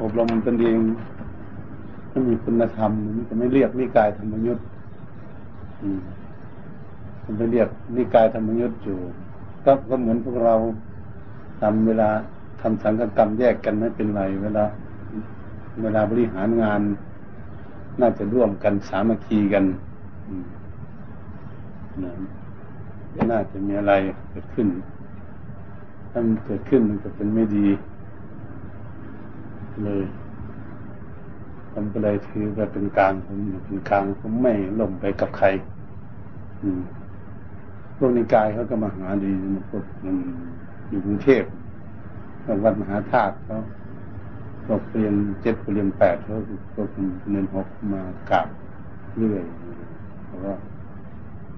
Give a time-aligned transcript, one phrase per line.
[0.00, 0.78] อบรมตนเอง
[2.10, 4.64] ถ้ามีคุณธรรมมันจะไม่เรียกนิกายธรรมยุทธ์
[7.24, 8.98] มันไปเรียกนิกายธรรมยุทธ์อยู่
[9.64, 10.54] ก็ก็เหมือนพวกเรา
[11.60, 12.08] ทำเวลา
[12.60, 14.64] ทำสังฆกรรมแยกกันไม่เป็นไร เวลา
[15.82, 16.80] เวลาบริหารงาน
[18.00, 19.64] น่าจะร่วมกันสามัคคีกัน
[23.32, 23.92] น่าจะมีอะไร
[24.30, 24.68] เกิดขึ้น
[26.10, 27.66] ถ้ามันเกิดขึ้นมันก็เป็นไม่ดี
[29.82, 30.04] เลย
[31.72, 35.46] ผมก็เลยถือว่าเป็นกลางผมเป็นกลางผมไม่ล่มไปกับใคร
[36.62, 36.80] อืม
[37.96, 39.32] พวกนิกายเขาก็มาหาดี
[39.70, 39.84] พวก
[40.88, 41.42] อยู่กรุงเทพ
[42.64, 43.58] วัดมหาธาตุเขา
[44.66, 46.36] พวกเรียนเจ็ดเรียนแปดเขา
[46.74, 46.88] พวก
[47.30, 48.48] เรียนหกมากราบ
[49.16, 49.42] เรื่อย
[50.26, 50.54] เพราะว่า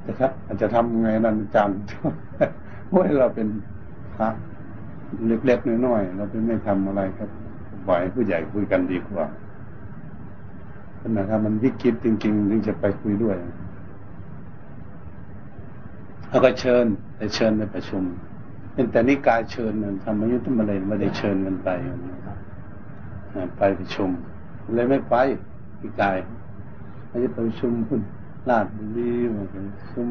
[0.05, 3.49] จะครับอาจจะทำไงนั่นจำเพราะเราเป็น
[4.17, 4.29] พระ
[5.47, 7.31] เล็กๆน้อยๆเราเป็นไม่ทำอะไรครับ
[7.87, 9.25] ไหวผู้ใหญ่คุยกันดีกว่า
[11.01, 13.37] ขณะถ้ามันวิกฤตจริงๆถึงจะไปคุยด้วย
[16.29, 16.85] เขาก็เชิญ
[17.17, 18.03] ไปเชิญไปประชุม
[18.73, 21.69] เป็นแต่นี่กายเชิญเนี่ยทำมายุทธมาเลยไม่ได้เชิญกันไป
[23.57, 24.11] ไปประชุม
[24.75, 25.15] เลยไม่ไป
[25.81, 26.17] พี่กาย
[27.07, 28.01] เขาจะประชุมพุ่น
[28.49, 30.09] ลาดบุรีมาประชุม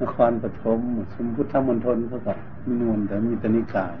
[0.00, 2.32] นครปฐมประชุมพุทธมณฑลเขาก็
[2.64, 3.94] มีนวลแต่มีแต่นิกาย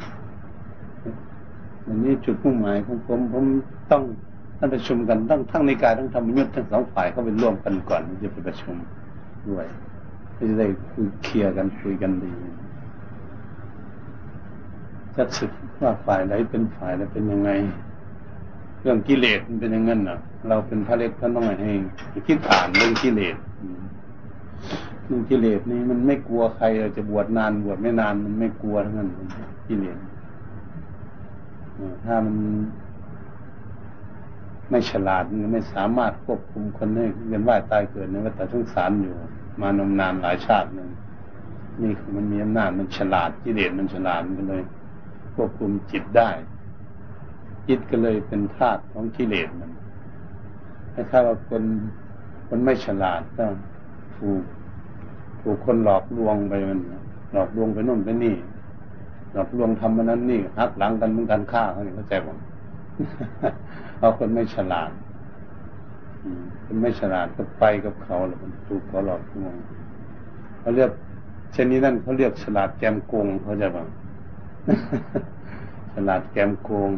[1.86, 3.44] อันนี้จุดมุ่งหมายของผมผม
[3.90, 4.02] ต้อง
[4.58, 8.76] ท่านประชุมกันทั้งทั้งในกายทั้งธรรมยุทธ์ทั้งสองฝ่ายเขาเป็นร่วมกันก่อนจะไปประชุม
[9.48, 9.66] ด้วย
[10.36, 12.32] จะได้คุยเคลียร์กันคุยกันดี
[15.16, 17.50] จะสึกว่าฝ่ายไหนเป็นฝ่ายไหนเป็นยังไง
[18.80, 21.72] เรื่องกิเลสมันเป็นย่างนั้นน่ะ เราเป็นพระเล็กพระน้อยให้
[22.26, 23.36] คิดอ่านเรื่องกิเลส
[25.04, 29.08] เรื่องกิเลสนี่มันไม่กลัวใครเราจะบวชนานบวชไม่นานมันไม่กลัวทั้งนั้น
[29.68, 29.96] กิเลส
[32.04, 32.36] ถ้ามัน
[34.70, 39.14] ไม่ฉลาดไม่สามารถควบคุมคนให้เวียนว่ายตายเกิดในวัฏสงสารอยู่
[39.60, 40.88] มานมนานหลายชาติหนึ่ง
[41.82, 44.62] นี่มันมีอำนาจมันฉลาดกิเลสมันฉลาดมันเลย
[45.34, 46.30] ควบคุมจิตได้
[47.68, 49.70] จิตก็เลยเป็นธาตุของกิเลสมัน
[51.10, 51.62] ถ้าว่าคน
[52.48, 53.44] คนไม่ฉลาดก็
[54.16, 54.42] ถูก
[55.40, 56.80] ถูกคนหลอกลวงไปมัน
[57.32, 58.34] หลอกลวงไปโน่นไปนี่
[59.32, 62.38] หลอกลวงทำมันนั้นนี่หักหลังกันมึงกันฆ่าเขาเนี่ยเข้าใจผม
[63.96, 64.90] เพราคนไม่ฉลาด
[66.64, 69.54] คนไม่ฉลาดก็ไปกับเขาแล้วมันถูกเขาหลอกลวง
[70.60, 70.90] เขาเรียก
[71.52, 73.88] เช่นนี้นั่นเขาเรียกฉลาดแกมโกงเขาจะบัง
[75.94, 76.90] ฉลาดแกมโกง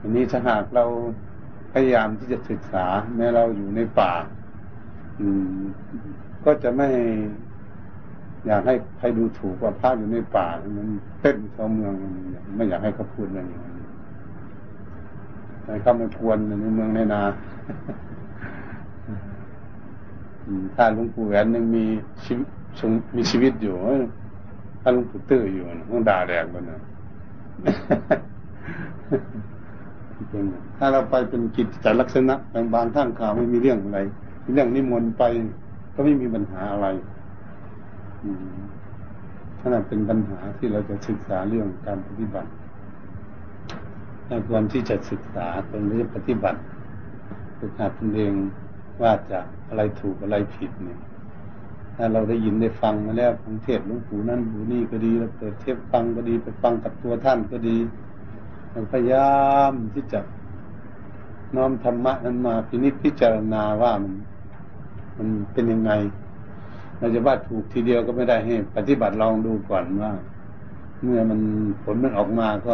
[0.00, 0.84] อันนี้ถ้าหากเรา
[1.72, 4.12] พยายามที่จะศึกษาแม้เราอยู่ในป่า
[5.20, 5.60] อืม
[6.44, 6.88] ก็จะไม่
[8.46, 10.88] อยากให้ใครดูถูกว่าพระอยู่ในป่ามัน
[11.20, 11.92] เต้นชาวเมือง
[12.56, 13.60] ไม่อยากให้เขาพูดอะไรอย่างนี้
[15.64, 17.22] ให้เขาไม่ควรในเมืองในนา
[20.74, 21.84] ถ้าหลวงปู่แหวนยังมี
[22.24, 22.46] ชีวิต
[23.16, 23.74] มีชีวิตอยู่
[24.80, 26.80] ถ้าหลวงปู่ตื้ออยู่ต้องด่าแรงกันนะ
[30.78, 33.98] ถ้าเราไปเป็นกิจจลักษณะบางบางท่านข่าวไม่มีเรื่องอะไร
[34.54, 35.22] เรื่องนิมนต์ไป
[35.94, 36.86] ก็ไม่มีปัญหาอะไร
[39.58, 42.50] ถ้านั้นเป็นปัญหาที่เราจะศึกษาเรื่องการปฏิบัติ
[44.48, 46.58] ควรที่จะศึกษาเป็นเรื่องปฏิบัติ
[47.58, 48.32] ฝึกหัดตนเอง
[49.02, 51.00] ว่าจะอะไรถูกอะไรผิดเนี่ย
[51.96, 57.76] ถ้าเราได้ยินได้ฟังมาแล้วฟังเทศหลวงปู่นั่นหลวงนี่ก็ดีเราเปิดเทปฟังก็ดีไปฟังกับตัวท่านก็ดี
[58.70, 59.32] เราพยายา
[59.70, 60.20] มที่จะ
[61.56, 64.14] น้อมธรรมะนั้นมาพินิจพิจารณาว่ามัน
[65.16, 65.92] มันเป็นยังไง
[66.98, 70.12] เราจะว่าถูกทีเดียวก็ไม่ได้ให้ ปฏิบัติลองดูก่อนว่า
[71.02, 71.40] เมื่อมัน
[71.82, 72.72] ผลมันออกมาก็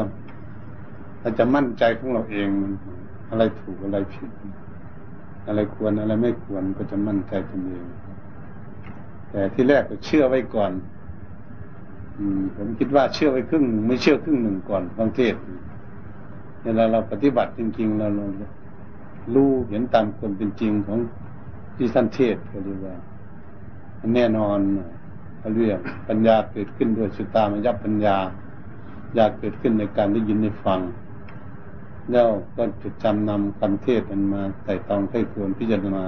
[1.20, 2.48] เราจะมั่นใจของเราเอง
[3.30, 4.30] อะไรถูกอะไรผิด
[5.46, 7.84] อะไรควรอะไรไม่ควรก็จะมั่นใจตนเอง
[9.30, 10.72] แต่ที่แรกก็เชื่อไว้ก่อน
[12.18, 15.34] อืม ผมคิดว่าเชื่อไว้ครึ่งไม่เชื่อครึ่งหนึ่งก่อนบางเทศ
[16.64, 18.26] เวลาเราปฏิบัติจริงๆเราเรา
[19.34, 20.98] รู้เห็นตามความเป็นจริงของ
[21.76, 22.94] ที่ท่านเทศก็เรียกว่า
[24.14, 24.58] แน่นอน
[25.38, 28.16] เขาเรียกปัญญาเกิดขึ้นด้วยสุตตามยับปัญญา
[29.14, 30.80] อยากเกิดขึ้นในการได้ยินได้ฟัง
[32.12, 36.04] แล้วก็จะจำนำคำเทศมันมาใส่ตองให้ควรพิจารณา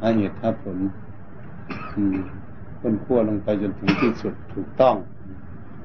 [0.00, 0.78] หาเหตุหาผล
[2.80, 4.94] ค้นขั้วลงไปจนถึงที่สุดถูกต้อง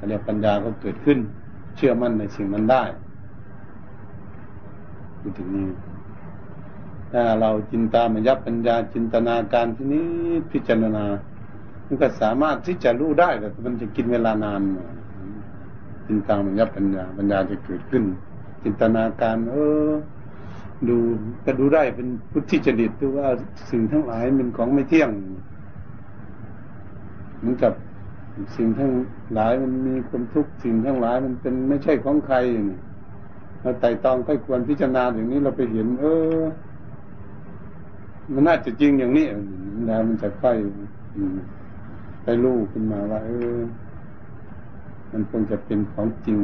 [0.08, 1.18] เรียกปัญญาก็เกิดขึ้น
[1.76, 2.84] เชื่อมั่นในสิ่งนั้นได้
[5.38, 5.66] ถึงนี้
[7.40, 10.08] เราจินตามยับปัญญาจินตนาการที่นี้
[10.52, 11.06] พิจารณา
[11.86, 14.62] มันก็สามารถที่จะรู้ได้แต่มันจะกินเวลานาน
[16.08, 18.04] จินตามยับปัญญาปัญญาจะเกิดขึ้น
[18.64, 19.56] จินตนาการ เอ
[19.90, 19.92] อ
[20.88, 20.98] ดู
[21.46, 23.28] ก็ดูได้เป็นพุทธิจริตที่ว่า
[23.70, 25.10] สิ่งทั้งหลายเป็นของไม่เที่ยง
[27.40, 27.74] เหมือนกับ
[28.56, 28.92] สิ่งทั้ง
[29.34, 32.38] หลายมันมีความทุกข์สิ่งทั้งหลายมันเป็นไม่ใช่ของใคร
[33.62, 36.06] เราไต่ตองค่อยควรพิจารณาอย่างนี้เราไปเห็น เอ
[36.38, 36.40] อ
[38.34, 39.26] มันน่าจะจริงอย่างนี้
[39.86, 40.58] แล้วมันจะค่อย
[42.24, 43.58] ไปรู้ขึ้นมาว่า เออ
[45.12, 46.38] มันคงจะเป็นของจริง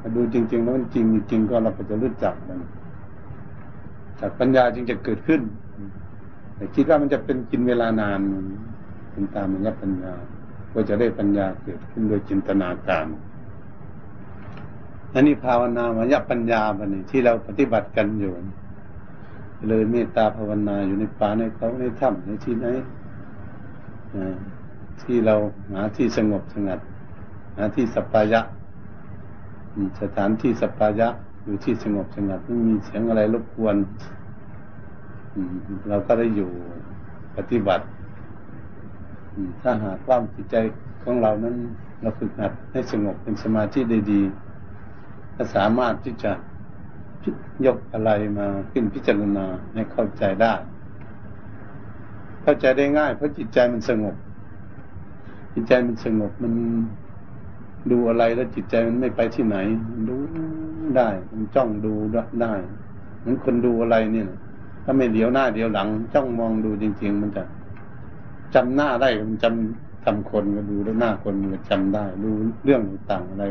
[0.00, 2.60] ถ้าดูจริง ๆ แล้วมันจริงจริงก็เราก็จะรู้จักมัน
[4.20, 5.40] จากปัญญาจึงจะเกิดขึ้น
[6.56, 8.20] แต่คิดว่ามันจะเป็นกินเวลานาน
[9.12, 10.14] เป็นตามมัญญปัญญา
[10.72, 13.06] ก็จะได้ปัญญาเกิดขึ้นโดยจินตนาการ
[15.14, 18.32] อันนี้ภาวนามัญญปัญญาบันนี้ที่เราปฏิบัติกันอยู่
[19.68, 22.66] เลยเมตตาภาวนาอยู่ในป่าในเขาในถ้ำในที่ไหน
[25.02, 25.34] ที่เรา
[25.72, 26.80] หาที่สงบสงัด
[27.56, 28.40] หาที่สัปปายะ
[30.00, 31.08] สถานที่สัปปายะ
[31.44, 33.76] อยู่ที่สงบสงัดไม่มีเสียงอะไรรบกวน
[35.88, 36.50] เราก็ได้อยู่
[37.36, 37.84] ปฏิบัติ
[39.62, 40.56] ถ้าหากว่าจิตใจ
[41.02, 41.54] ของเรานั้น
[42.00, 44.22] เราฝึกหัดให้สงบเป็นสมาธิได้ดี
[45.36, 46.32] ก็สามารถที่จะ
[47.66, 50.54] ยกอะไรมาขึ้นพิจารณาให้เข้าใจได้
[52.42, 54.14] เข้าใจได้ง่าย เพราะจิตใจมันสงบ
[55.54, 56.52] จิตใจมันสงบมัน
[57.90, 59.56] ดูอะไรแล้วจิตใจมันไม่ไปที่ไหน
[60.08, 60.16] ดู
[60.96, 61.94] ได้ มันจ้องดู
[62.42, 62.54] ได้
[63.20, 64.28] เหมือนคนดูอะไรเนี่ย
[64.84, 67.42] ถ้าไม่เดียวหน้าเดียวหลัง จ้องมองดูจริง ๆ มันจะ
[68.54, 72.30] จำหน้าได้มันจำทำคนก็ดูแล้วหน้าคนมันจำได้ ดู
[72.64, 73.44] เรื่องต่างๆอะไร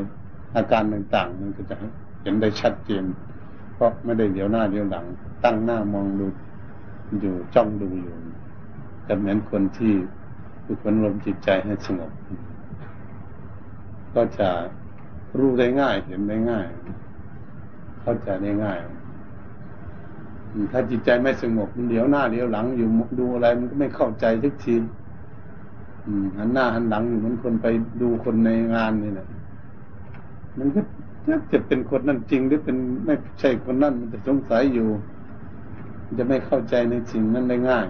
[0.56, 1.76] อาการต่างๆมันก็จะ
[2.22, 3.04] เห็นได้ชัดเจน
[3.76, 5.06] เพราะไม่ได้เดียวหน้าเดียวหลัง
[5.44, 6.28] ตั้งหน้ามองดู
[7.22, 8.16] อยู่จ้องดูอยู่
[9.08, 9.94] จะเหมือนคนที่
[10.66, 12.12] ฝึกฝนลมจิตใจให้สงบ
[14.16, 14.50] ก็จะ
[15.38, 16.66] รู้ได้ง่ายเห็นได้ง่าย
[18.02, 18.78] เข้าใจได้ง่าย
[20.72, 22.88] ถ้าจิตใจไม่สงบมันเดี๋ยวหน้าเดี๋ยวหลังอยู่
[23.20, 24.76] ดูอะไรมันก็ไม่เข้าใจทุกที
[26.38, 27.68] หันหน้าหันหลังอยู่เหมือนคนไป
[28.02, 29.28] ดูคนในงานนี่แหละ
[30.58, 30.82] มันก็
[31.28, 34.88] จะจะเป็นคนนั่นจริงหรือเป็นไม่ใช่คนนั่นมันจะสงสัยอยู่
[36.18, 37.88] จะไม่เข้าใจในสิ่งนั้นได้ง่าย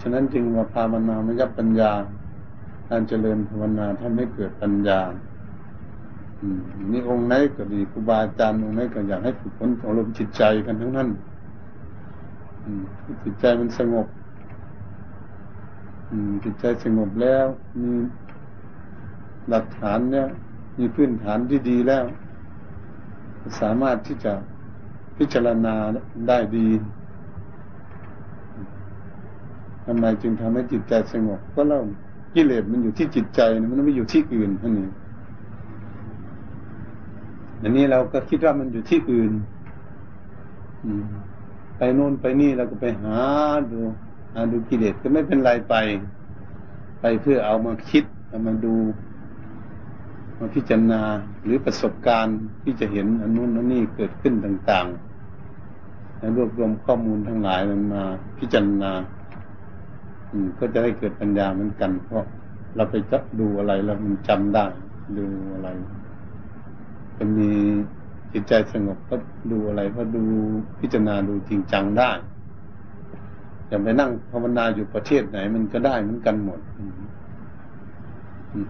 [0.00, 1.92] ฉะนั้นจึงว่าพามนาไม่ยับปัญญา
[2.88, 5.00] การเจริญภาวนาทำให้เกิดปัญญา
[6.92, 11.08] นี่องค์ไหนก็ดีครูบาอาจารย์องค์ไหนก็อยากให้ฝึกฝนอบรมจิตใจกันทั้งนั้น
[13.24, 14.06] จิตใจมันสงบ
[16.44, 17.46] จิตใจสงบแล้ว
[17.80, 17.90] มี
[19.48, 20.26] หลักฐานเนี่ย
[20.80, 22.04] มีพื้นฐานที่ดีแล้ว
[23.60, 24.32] สามารถที่จะ
[25.18, 25.74] พิจารณา
[26.28, 26.68] ได้ดี
[29.86, 31.80] ทำไมจึงทำให้จิตใจสงบก็เล่า
[32.34, 33.40] กิเลสมันอยู่ที่จิตใจ
[33.70, 34.88] มันไม่อยู่ที่อื่นท่านี้
[37.62, 39.32] อันนี้เราก็คิดว่ามันอยู่ที่อื่น
[41.76, 43.18] ไปโน่นไปนี่เราก็ไปหา
[43.72, 43.80] ดู
[44.34, 45.74] หาดูกิเลสก็ไม่เป็นไรไป
[47.00, 48.74] ไปเพื่อเอามาคิดเอามาดู
[50.40, 51.02] มาพิจารณา
[51.44, 58.02] หรือประสบการณ์ที่จะเห็นอันนู้นอันนี้เกิดขึ้นต่างๆแล้วรวบรวมข้อมูลทั้งหลายมันมา
[58.38, 58.92] พิจารณา
[60.58, 62.24] ก็จะได้เกิดปัญญาเหมือนกัน เพราะ
[62.76, 64.66] เราไปจะดูอะไรแล้วมันจำได้
[65.18, 65.68] ดูอะไร
[67.16, 67.50] จะมี
[68.32, 69.16] จิตใจสงบก็
[69.52, 70.24] ดูอะไรก็ดู
[70.80, 72.10] พิจารณาดูจริงจังได้
[73.68, 76.60] อย่าไปนั่งภาวนาอยู่ประเทศไหน มันก็ได้เหมือนกันหมด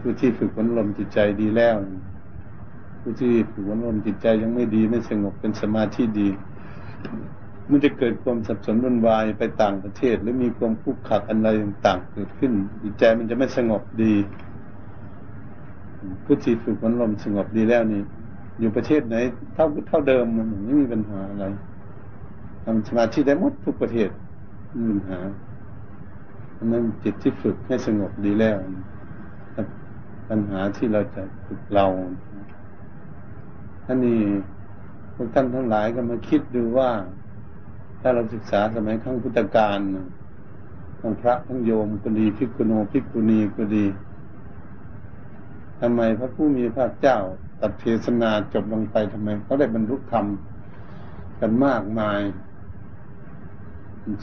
[0.00, 1.75] ผู้ที่ฝึกฝนลมจิตใจดีแล้ว
[3.00, 6.28] ผู้ที่ฝึกฝนลมจิตใจยังไม่ดีไม่สงบเป็นสมาธิดี
[7.70, 14.14] มันจะเกิดความสับสนวุ่นวายไปต่างประเทศ หรือมีความคุกขัดอะไรต่างเกิดขึ้น จิตใจมันจะไม่สงบดี
[16.25, 18.02] ผู้ที่ฝึกฝนลมสงบดีแล้วนี่
[18.58, 19.16] อยู่ประเทศไหน
[19.54, 21.44] เท่าเท่าเดิมมันไม่มีปัญหาอะไร
[22.64, 24.10] ทำสมาธิได้หมดทุกประเทศ
[24.70, 25.20] ไม่มีปัญหา
[26.56, 28.56] อันนั้นจิตที่ฝึกให้สงบดีแล้ว
[30.30, 31.87] ปัญหาที่เราจะฝึกเรา
[33.84, 34.22] ท่านนี้
[35.14, 36.90] พวกท่านทั้งหลายก็มาคิดดูว่า
[38.00, 39.78] ถ้าเราศึกษาสมัยขั้งพุทธกาล
[41.00, 43.87] ทั้งพระทั้งโยมก็ดีพิกุโนพิกุณีก็ดี
[45.80, 47.18] ทำไมพระผู้มีพระเจ้า
[47.60, 50.26] ตัดเทศนาจบลงไปทำไมเขาได้บรรลุธรรม
[51.40, 52.20] กันมากมาย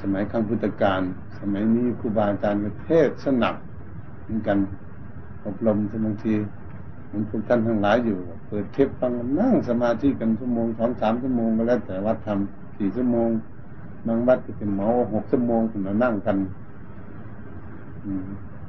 [0.01, 1.01] สมัยขั้งพุทธกาล
[1.39, 3.55] สมัยนี้ครูบาอาจารย์เทศสนับ
[4.23, 4.57] เหมือนกัน
[5.47, 6.33] อบรมบางที
[7.11, 13.29] มันพวกท่านทั้งหลายอยู่ เปิดเทปฟังนั่งสมาธิกันชั่วโมงสองสามชั่วโมงก็แล้วแต่วัดทำสี่ชั่วโมง
[14.07, 16.37] บางวัดก็เป็นหมอหกชั่วโมงถึงมานั่งกัน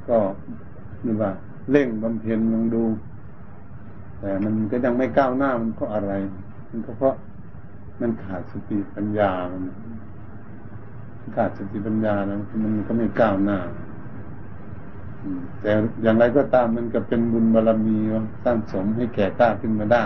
[0.07, 0.17] ก็
[1.05, 1.31] นี่ว่า
[1.71, 2.83] เร่งบำเพ็ญลองดู
[4.19, 6.13] แต่มันก็ยังไม่ก้าวหน้ามันเพราะอะไร
[6.69, 7.15] มันก็เพราะ
[8.01, 9.57] มันขาดสติปัญญามั
[11.27, 13.57] นขาดสติปัญญาแล้วมันก็ไม่ก้าวหน้า
[15.61, 15.71] แต่
[16.01, 17.97] อย่างไรก็ตามมันก็เป็นบุญบารรมี
[18.43, 20.03] สร้างสมให้แก่กล้าขึ้นมาได้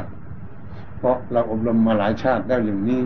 [0.98, 3.02] เพราะเราอบรมมาหลายชาติแล้วอย่างนี้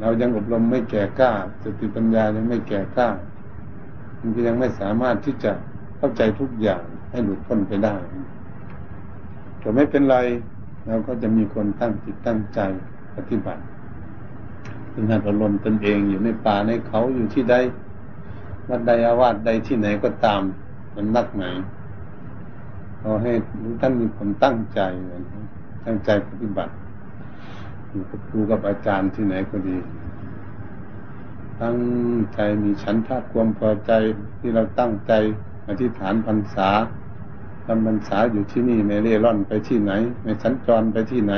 [0.00, 1.32] เรายังอบรมไม่แก่กล้า
[1.62, 3.08] สติปัญญายังไม่แก่กล้า
[4.20, 5.52] มันก็ยังไม่สามารถที่จะ
[5.98, 7.94] เข้าใจทุกอย่างให้หลุดพ้นไปได้
[9.60, 10.16] แต่ไม่เป็นไร
[10.86, 12.60] เราก็จะมีคนตั้งจิตตั้งใจ
[13.14, 13.62] ปฏิบัติ
[14.90, 17.54] เป็นการอารมตนเองอยู่ในป่าในเขาอยู่ที่ใด
[18.68, 20.42] วัดใดอาวาสใดที่ไหนก็ตาม
[20.94, 21.44] มันนักไหน
[23.00, 23.32] เราให้
[23.80, 24.80] ท่านมีความตั้งใจ
[25.84, 26.72] ตั้งใจปฏิบัติ
[27.88, 29.76] อยู่กับครูกับอาจารย์ที่ไหนก็ดี
[31.62, 31.78] ตั้ง
[32.34, 33.92] ใจมีฉันทะความพอใจ
[34.38, 35.12] ที่เราตั้งใจ
[35.68, 36.68] อธิษฐานพรรษา
[37.66, 39.92] ทำพรรษาอยู่ที่นี่ไม่เร่ร่อนไปที่ไหน
[40.22, 41.34] ไม่สัญจรไปที่ไหน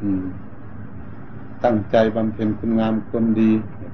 [0.00, 0.24] อืม
[1.64, 3.50] ตั้งใจบำเพ็ญคุณงามคนดี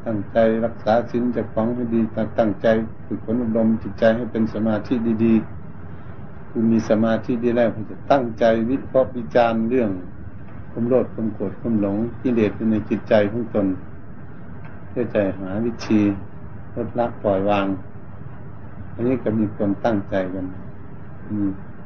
[0.09, 2.00] ตั้งใจรักษาศีลจากของให้ดี
[2.38, 2.67] ตั้งใจ
[3.07, 9.91] ฝึกฝนอบรมจิตใจให้เป็นสมาธิดีๆคุณมีสมาธิดีแล้วคุณจะตั้งใจวิเคราะห์วิจารณ์เรื่อง
[10.71, 13.67] ความโลภความโกรธความหลงที่เดชในจิตใจของตน
[14.88, 16.00] เพื่อใจหาวิธี
[16.75, 17.67] ลดละปล่อยวาง
[18.95, 20.47] อันนี้ก็มีคนตั้งใจกัน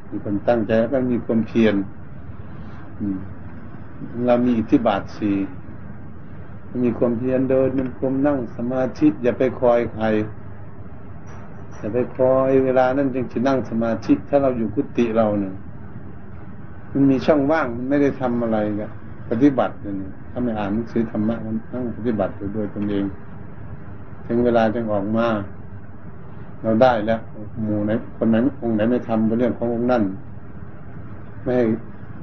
[0.09, 1.75] มีคนตั้งใจแล้วก็มีความเพียร
[4.25, 5.37] เรามีอิทธิบาทสี่
[6.81, 10.05] มีความเพียรเดินมันความนั่งสมาธิอย่าไปคอยใคร
[11.79, 15.53] อย่าไปคอยเวลานั้นจึงจะนั่งสมาธิถ้าเราอยู่กุฏิเราเนี่ย
[16.91, 18.91] มันมีช่องว่างมันไม่ได้ทำอะไรกัน
[19.29, 19.95] ปฏิบัติเนี่ย
[20.31, 23.05] ถ้าไม่อ่านหนังสือธรรมะมันนั่งปฏิบัติโดยตนเอง
[24.25, 25.27] ถึงเวลาจึงออกมา
[26.61, 27.19] เราได้แล้ว
[27.63, 30.03] หมู่ไหนคนไหนองค์ไหนไม่ทำเป็นเรื่องขององค์นั่น
[31.45, 31.55] ไม่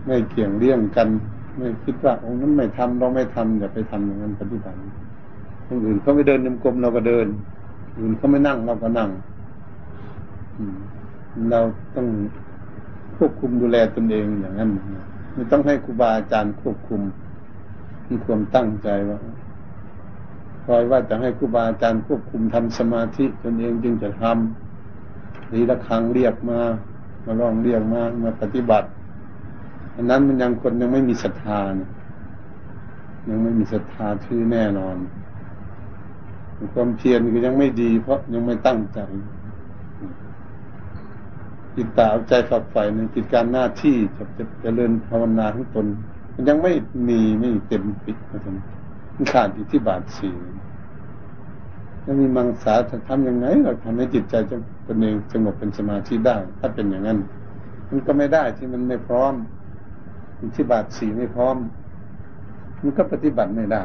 [0.07, 1.09] ไม่เกี่ยงเลี่ยงกัน
[1.57, 4.76] ไม่คิดว่าองค์นั้นไม่ทำเราไม่ทำอย่าไปทำอย่างนั้นปฏิบัติ
[5.66, 7.26] คนอื่นเขาไม่เดินยมกลมเราก็เดิน
[7.99, 9.11] อื่นเขาไม่นั่งเราก็นั่ง
[11.50, 11.61] เรา
[11.95, 12.07] ต้อง
[13.16, 14.71] ควบคุมดูแลตนเองอย่างนั้น
[15.35, 17.00] ไม่ต้องให้ครูบาอาจารย์ควบคุม
[18.09, 19.19] มีความตั้งใจว่า
[20.64, 26.61] คอยว่าจะให้ครูบาอาจารย์ควบคุมทำสมาธิตนเองจึงจะทำนีละครั้งเรียกมา
[27.25, 28.88] มาลองเรียกมามาปฏิบัติ
[30.00, 31.90] อันนั้นมันยังคนยังไม่มีศรัทธาเนี่ย
[33.28, 34.97] ยังไม่มีศรัทธาที่แน่นอน
[36.75, 39.00] ความเพียรก็ยังไม่ดี เพราะยังไม่ตั้งใจ
[41.75, 45.87] จิตตาเอาใจฝักใฝ่ในกิจการหน้าที่จะจะเจริญภาวนาของตน
[46.35, 46.73] มันยังไม่
[47.09, 48.54] มีไม่เต็มปิดนะครับ
[49.14, 50.35] มันขาดอิทธิบาทสี่
[52.04, 57.19] ถ้ามีมังสาจะทำยังไงเราทำให้จิตใจจะเป็นเองสงบเป็นสมาธิได้ ถ้าเป็นอย่างนั้น
[57.88, 59.35] มันก็ไม่ได้ที่มันไม่พร้อม
[60.42, 61.56] อิทธิบาทสีไม่พร้อม
[62.80, 63.85] มันก็ปฏิบัติไม่ได้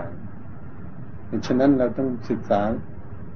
[1.48, 2.62] ฉะนั้นเราต้องศึกษา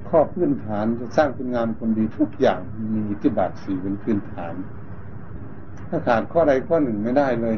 [0.08, 2.60] ข้อพื้นฐานจะสร้างคุณงามคนดีทุกอย่าง
[2.94, 4.54] มีอิทธิบาทสีเป็นพื้นฐาน
[5.88, 7.56] ถ้าขาดข้อใดข้อหนึ่งไม่ได้เลย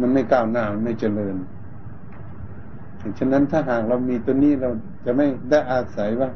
[0.00, 1.36] มันไม่ก้าวหน้ามันไม่เจริญ
[3.18, 4.70] ฉะนั้นถ้าหากเรามีตัวนี้เรา
[5.04, 6.28] จะไม่ได้อาศัยว่า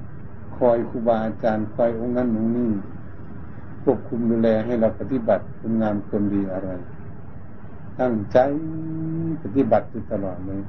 [0.56, 2.70] คอยครูบาอาจารย์คอยองค์นั้นองค์นี้
[3.82, 6.70] ควบคุมดูแลให้เราปฏิบัติคุณงามคนดีอะไร
[8.00, 8.38] ตั้งใจ
[9.42, 10.60] ปฏิบัติอยู่ตลอดเลย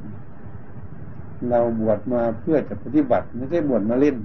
[1.49, 4.15] เราบวชมาเพื่อจะปฏิบัติ ไม่ใช่บวชมาเล่น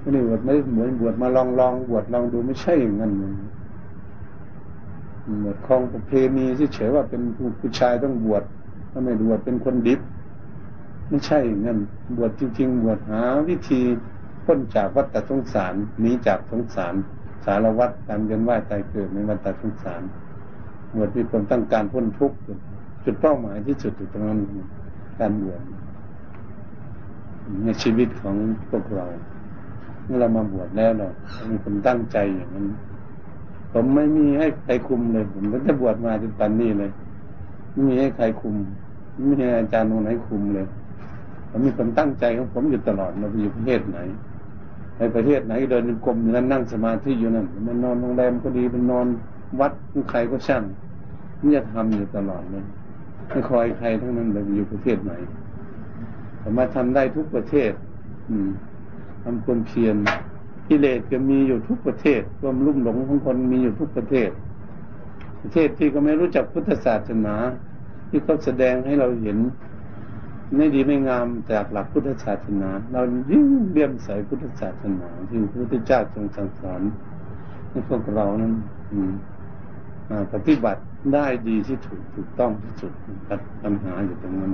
[0.00, 3.12] ไม่ได้บวชไม่ได้เหมือนบวชมาลองลองบวชลองดูไม่ใช่อย่างนั้น
[5.42, 7.22] บวชคลองประเพณีเฉยว่าเป็น
[7.60, 8.42] ผู้ชายต้องบวช
[8.90, 10.00] ถ้าไม่บวชเป็นคนดิบ
[11.08, 11.78] ไม่ใช่อย่างนั้น
[12.16, 13.80] บวชจริง ๆ บวชหา วิธี
[14.44, 16.94] พ้นจากวัฏสงสารหนีจากสงสาร
[17.44, 20.02] สารวัฏการเวียนว่ายตายเกิดในวัฏสงสาร
[20.94, 22.36] บวชมีความต้องการพ้นทุกข์
[23.04, 24.38] จุดเป้าหมายที่สุดอยู่ตรงนั้น
[25.20, 25.60] การบวช
[27.64, 28.36] ในชีวิตของ
[28.70, 29.06] พวกเรา
[30.04, 31.06] เมื่อเรามาบวชแล้วเรา
[31.50, 32.66] มีความตั้งใจอย่างนั้น
[33.72, 36.90] ผมไม่มีให้ใครคุมเลย ผมก็จะบวชมาจนปันนี้เลย
[37.72, 38.54] ไม่มีให้ใครคุม
[39.14, 40.66] ไม่มีอาจารย์องไหนคุมเลย
[41.50, 43.98] ผมมีความตั้งใจของผมอยู่ตลอดเราไปอยู่ประเทศไหน
[44.98, 49.06] ในประเทศไหนเดินกลมอยู่นั้นนั่งสมาธิอยู่นั่นมันนอนโรงแรมก็ดีมันนอน
[49.60, 49.72] วัด
[50.10, 50.62] ใครก็ช่าง
[51.42, 52.64] นี่จะทำอยู่ตลอดเลย
[53.28, 55.12] ไม่คอยใครทั้งนั้นเลยอยู่ประเทศไหน
[56.42, 57.72] สามารถทำได้ทุกประเทศ
[58.28, 58.50] อืม
[59.22, 59.96] ทำความเพียร
[60.68, 64.30] กิเลสก็มีอยู่ทุกประเทศความรุ่มหลงของคนมีอยู่ทุกประเทศ
[65.42, 67.34] ประเทศที่ก็ไม่รู้จักพุทธศาสนา
[68.08, 69.38] ที่เขาแสดงให้เราเห็น
[70.56, 76.80] ไม่ดีไม่งามจากหลักพุทธศาสนา เรายิ่งเลี่ยมใสพุทธศาสนาที่พระพุทธเจ้าทรงสั่งสอน
[77.70, 78.52] ให้พวกเรานั้น
[80.32, 80.80] ปฏิบัติ
[81.14, 82.92] ได้ดีที่ถูกถูกต้องที่สุด
[83.28, 84.52] ตัดปัญหาอยู่ตรงนั้น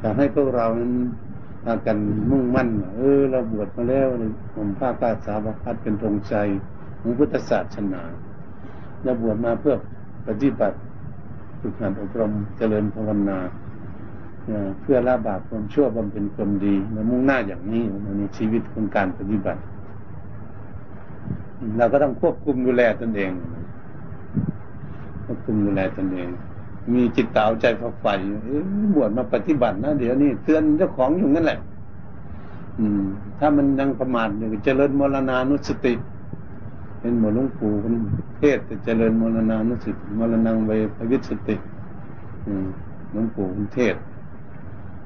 [0.00, 0.92] อยากให้พวกเรานั้น
[1.64, 1.96] พากัน
[2.30, 4.06] มุ่งมั่น เออเราบวชมาแล้ว
[4.54, 6.34] ผมภาคกาสาวพัดเป็นธงใจ
[7.00, 8.02] ของพุทธศาสนา
[9.04, 9.74] เราบวชมาเพื่อ
[10.28, 10.76] ปฏิบัติ
[11.60, 13.38] ฝึกหัดอบรมเจริญภาวนา
[14.82, 17.82] เพื่อละบาปความชั่วบำเพ็ญความดีเรามุ่งหน้าอย่างนี้
[18.18, 19.60] ในชีวิตของการปฏิบัติ
[21.78, 23.32] เราก็ต้องควบคุมดูแลตนเอง
[25.24, 26.30] ควบคุมดูแลตนเอง
[26.92, 28.14] มีจิตเตาใจฝักใฝ่
[28.94, 31.58] บวชมาปฏิบัตินะเดี๋ยวนี้เตือนเจ้าของอยู่นั่นแหละ
[32.78, 33.02] อืม
[33.38, 35.94] ถ้ามันยังประมาทอยู่เจริญมรณานุสติ
[37.00, 37.94] เป็นหมอหลวงปู่คน
[38.38, 41.56] เทศจะเจริญมรณานุสติมรณังเวพวิสติ
[43.12, 43.94] หลวงปู่คนเทศ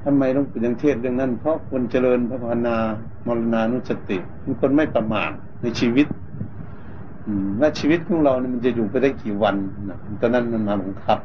[0.03, 2.75] ทำไมหลวงปู่ยังเทศเรื่องนั้น เพราะคนเจริญพระภาวนา
[3.27, 5.31] มรณานุสติเป็นคนไม่ประมาท
[5.61, 6.05] ในชีวิต
[7.59, 9.55] ว่าชีวิตของเราเนี่ยมันจะอยู่ไปได้กี่วัน
[9.89, 11.19] นะตอนนั้นมันมาบังคับ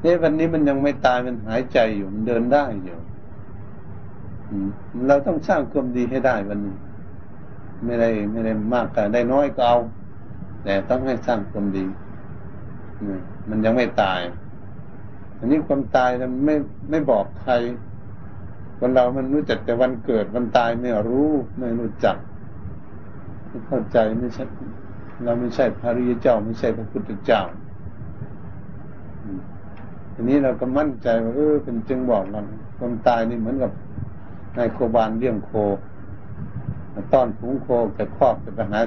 [0.00, 2.98] เนี่ยวันนี้มันยังไม่ตายมันหายใจอยู่มันเดินได้อยู่
[5.08, 6.76] เราต้องสร้างความดีให้ได้วันนี้
[7.84, 9.78] ไม่ได้ไม่ได้มากแต่ได้น้อยก็เอา
[10.62, 11.86] แต่ต้องให้สร้างความดี
[13.48, 14.20] มันยังไม่ตาย
[15.38, 16.54] อันนี้ความตายมันไม่
[16.90, 17.52] ไม่บอกใคร
[18.78, 22.16] คนเรามันรู้จักแต่วันเกิดวันตายไม่รู้ไม่รู้จัก
[23.48, 24.44] ไม่เข้าใจไม่ใช่
[25.24, 27.42] เราไม่ใช่พระริยเจ้าไม่ใช่พระพุทธเจ้า
[30.12, 32.40] ทีนี้เราก็มั่นใจว่าเออเป็นจึงบอกเรา
[32.78, 33.72] ความตายนี่เหมือนกับ
[34.56, 35.50] นายโคบานเลี้ยงโค
[37.12, 38.80] ต้อนฝูงโคแต่ครอบจะไปหา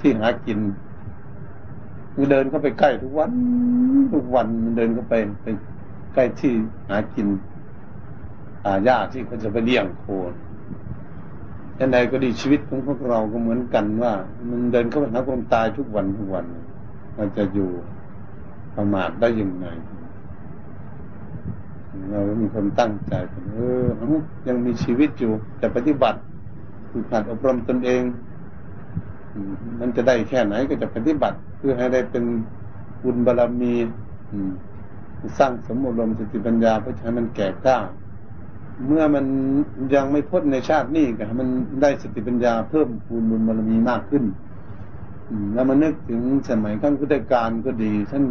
[0.00, 0.58] ที่หากิน
[2.14, 3.30] มันเดินเข้าไปใกล้ทุกวัน
[4.14, 5.46] ทุกวันมันเดินเข้าไปไป
[6.14, 6.52] ใกล้ที่
[6.88, 7.26] หากิน
[8.66, 10.04] อาญาที่เขาจะไปเลี้ยงโค
[11.80, 14.12] ยังไงก็ดีชีวิตของพวกเราก็เหมือนกันว่า
[14.50, 16.44] มันเดินเข้าไปหาความตายทุกวันทุกวัน
[17.18, 17.70] มันจะอยู่
[18.76, 19.66] ประมาทได้ยังไง
[22.10, 23.14] เรามีคนตั้งใจ
[23.52, 23.86] เออ
[24.48, 26.18] ยังมีชีวิตอยู่จะปฏิบัติ
[26.90, 28.02] ฝึกหัดอบรมตนเอง
[29.80, 32.24] มันจะได้แค่ไหนก็จะปฏิบัติเพื่อให้ได้เป็น
[33.02, 33.74] บุญบารรมี
[35.38, 37.78] สร้างสมอบรมสติปัญญาเพื่อให้มันแก่กล้า
[38.86, 39.24] เมื่อมัน
[39.94, 41.48] ยังไม่พ้นในชาตินี้ก็มัน
[41.82, 44.24] ได้สติปัญญาเพิ่มพูนบุญบารมีมากขึ้น
[45.54, 48.24] แล้วมันนึกถึงสมัยขั้งพุทธการก็ดีท่าน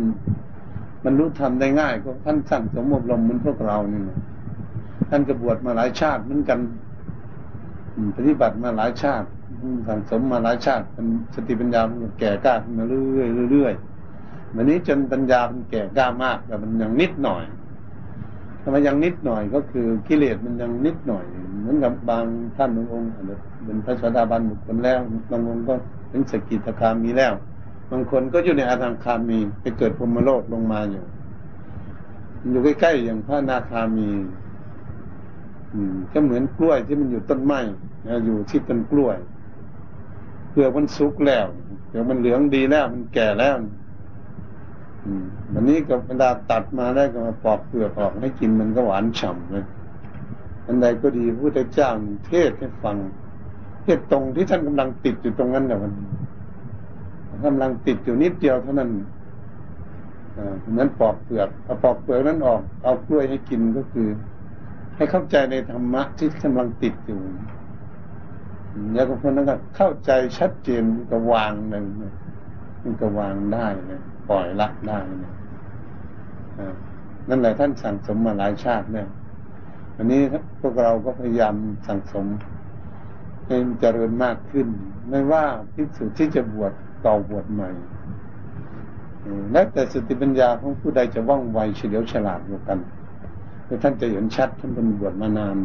[1.03, 4.19] มันรู้ทำได้ง่ายก็ท่านสั่งสมอบรมเหมือนพวกเรานี่นะ
[5.09, 6.59] ท่านกระบวชมาหลายชาติเหมือนกัน
[8.15, 9.27] ปฏิบัติมาหลายชาติ
[9.87, 13.73] สั่งสมมาหลายชาติมันสติปัญญามันแก่กล้ามาเรื่อยเรื่อย
[14.55, 17.43] วันนี้จนปัญญามันแก่กล้ามากแต่มันยังนิดหน่อย
[18.63, 21.25] ทำไมยังนิดหน่อยก็คือกิเลสมันยังนิดหน่อย
[21.59, 22.25] เหมือนกับบาง
[22.57, 23.09] ท่านบางองค์
[23.65, 24.99] เป็นพระสวสดาบันบุคคลแล้ว
[25.31, 25.73] บางองค์ก็
[26.09, 27.33] เป็นสกิทาคามีแล้ว
[27.91, 31.03] บางคนก็อยู่ในอาทางคามีไปเกิดพรมโลกลงมาอยู่
[32.51, 34.09] อยู่ใกล้ๆอย่างพระนาคามี
[35.73, 37.59] อืมก็เหมือนกล้วยที่มันอยู่ต้นไม้
[38.25, 39.17] อยู่ที่ต้นกล้วย
[40.51, 41.45] เปลือกมันสุกแล้ว
[41.87, 43.55] เปลือกมันเหลืองดีแล้วมันแก่แล้ว
[45.53, 49.65] วันนี้ก็เวลาตัดมาได้ก็มาปอกเปลือกออกให้กินมันก็หวานฉ่ำเลย
[50.65, 51.89] อันใดก็ดีพุทธเจ้า
[52.27, 52.97] เทศให้ฟัง
[53.83, 55.93] เทศตรงที่ท่านกำลังติดอยู่ตรงนั้นเนี่มัน
[57.45, 58.89] กำลังติดอยู่นิดเดียวเท่านั้น
[60.69, 64.07] เหมือนปอกเปลือกเอาปอกเปลือกนั้นออก เอากล้วยให้กินก็คือ
[64.95, 67.19] ให้เข้าใจในธรรมะที่กำลังติดอยู่
[68.93, 71.85] แล้วก็คนนั้นก็เข้าใจชัดเจนก็วางหนึ่ง
[72.81, 75.33] มันก็วางได้เลย ปล่อยละได้เลย
[77.29, 79.07] นั่นแหละท่านสั่งสมมาหลายชาติเนี่ย
[79.97, 80.21] อันนี้
[80.61, 81.55] พวกเราก็พยายาม
[81.87, 82.25] สั่งสม
[83.47, 84.67] ให้เจริญมากขึ้น
[85.09, 87.69] ไม่ว่าพิสูจน์ที่จะบวชเก่าบวชใหม่
[89.51, 92.79] และแต่สติปัญญาของผู้ใดจะว่องไวเฉลียวฉลาดกว่ากัน
[93.65, 95.57] คือท่านจะเห็นชัดท่านเป็นบวชมานาน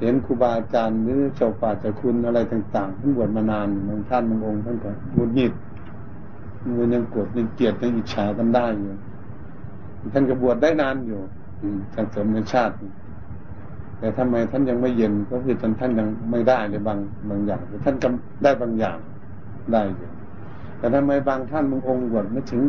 [0.00, 5.52] เห็นครูบาอาจารย์หรือเจ้าป่าเจ้าคุณอะไรต่างๆท่านบวชมานานบางท่านบางองค์ท่านก็บุญหยิด
[6.78, 8.92] มันยังโกดยังเกลียดยังอิจฉากันได้อยู่
[10.12, 11.20] ท่านก็บวชได้นานอยู่
[11.94, 12.74] สังสมในชาติ
[13.98, 16.98] แต่ทำไมท่านยังไม่เย็นก็คือท่านท่านยังไม่ได้ในบาง
[17.28, 18.08] บางอย่างแต่ท่านก็
[18.42, 18.98] ได้บางอย่าง
[19.72, 20.08] ได้อยู่
[20.78, 22.62] แต่ทำไมบางท่านบางองค์บวชไม่ถึง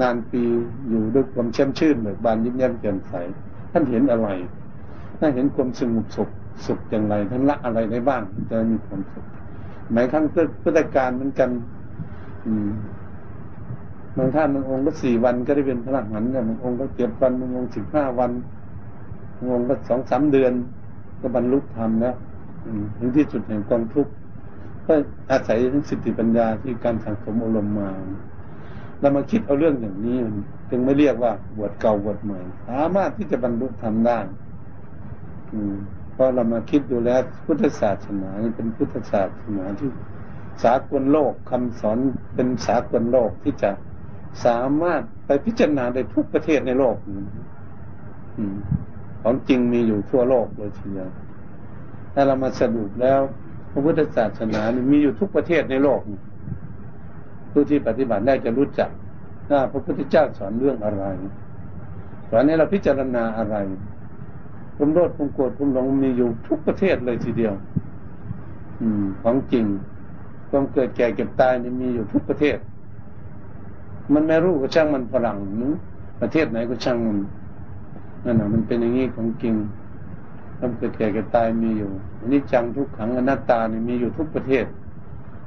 [0.00, 0.42] นานปี
[0.88, 3.12] อยู่ด้วยความเชื่อมชื่นเบิกบานยิ้มแย้มแจ่มใส
[3.72, 4.28] ท่านเห็นอะไร
[5.20, 6.28] ท่านเห็นความสงบสุข
[6.66, 9.24] สุขอย่างไรท่านละอะไรได้บ้างจะมีความสุข
[9.92, 10.24] หมายขั้ง
[10.62, 11.50] พุทธการเหมือนกัน
[12.46, 12.68] อืม
[14.18, 18.30] บางท่านบางองค์ก็สี่วันก็ได้เป็นพระอรหันต์เนี่ยบางองค์ก็เจ็ดวันบางองค์สิบห้าวัน
[19.36, 20.52] บางองค์ก็สองสามเดือน
[21.20, 22.16] ก็บรรลุธรรมแล้ว
[22.98, 24.12] ถึงที่สุดแห่งกองทุกข์
[24.86, 24.92] ก็
[25.30, 27.88] อาศัยทั้งสติปัญญาที่การสังสมอารมณ์มา
[29.00, 30.16] เรามาคิดเอาเรื่องอย่างนี้
[30.70, 34.18] จึงไม่เรียกว่าบวชเก่าบวชใหม่ สามารถที่จะบรรลุทำได้
[35.52, 35.76] อืม
[36.12, 39.88] เพราะเรามาคิดดูแล้วพุทธศาสนานี่เป็นพุทธศาสนาที่
[40.64, 41.98] สากลโลกคำสอน
[42.34, 43.70] เป็นสากลโลกที่จะ
[44.44, 46.96] สามารถไปพิจารณาได้ทุกประเทศในโลก
[49.22, 51.10] ของจริงมีอยู่ทั่วโลกเลยทีเดียว
[52.14, 53.20] ถ้าเรามาสรุปแล้ว
[53.70, 56.00] พระพุทธศาสนามีอยู่ทุกประเทศในโลก
[57.50, 58.90] ผู้ที่ปฏิบัติได้จะรู้จัก
[59.50, 61.04] ว่าพระพุทธเจ้าสอนเรื่องอะไร
[62.30, 63.56] สอนให้เราพิจารณาอะไร
[64.76, 67.54] ความโลภความโกรธความหลงมีอยู่ทุกประเทศเลยทีเดียว
[68.80, 69.64] อืม ของจริง
[70.50, 72.58] ความเกิดแก่เก็บตายนี่มีอยู่ทุกประเทศ
[74.14, 75.72] มันไม่รู้ก็ช่างมันฝรั่งนึง
[76.20, 77.18] ประเทศไหนก็ช่างมัน
[78.24, 79.54] นั่นแหะมันเป็นอย่างนี้ของจริง
[80.58, 84.64] ความเกิดแก่เก็บตายมีอยู่อันนี้จังทุกขังอนัตตานี่มีอยู่ทุกประเทศ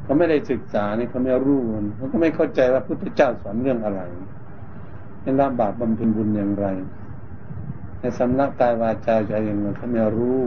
[0.03, 1.59] เขาไม่ได้ศึกษานี่เขาไม่รู้
[1.95, 4.01] เขาก็ไม่เข้าใจว่าพุทธเจ้าสอนเรื่องอะไร
[5.21, 6.67] เป็นละบาปบำเพ็ญบุญอย่างไร
[7.99, 10.39] ในสำนักกายวาจาใจอย่างไรเขาไม่รู้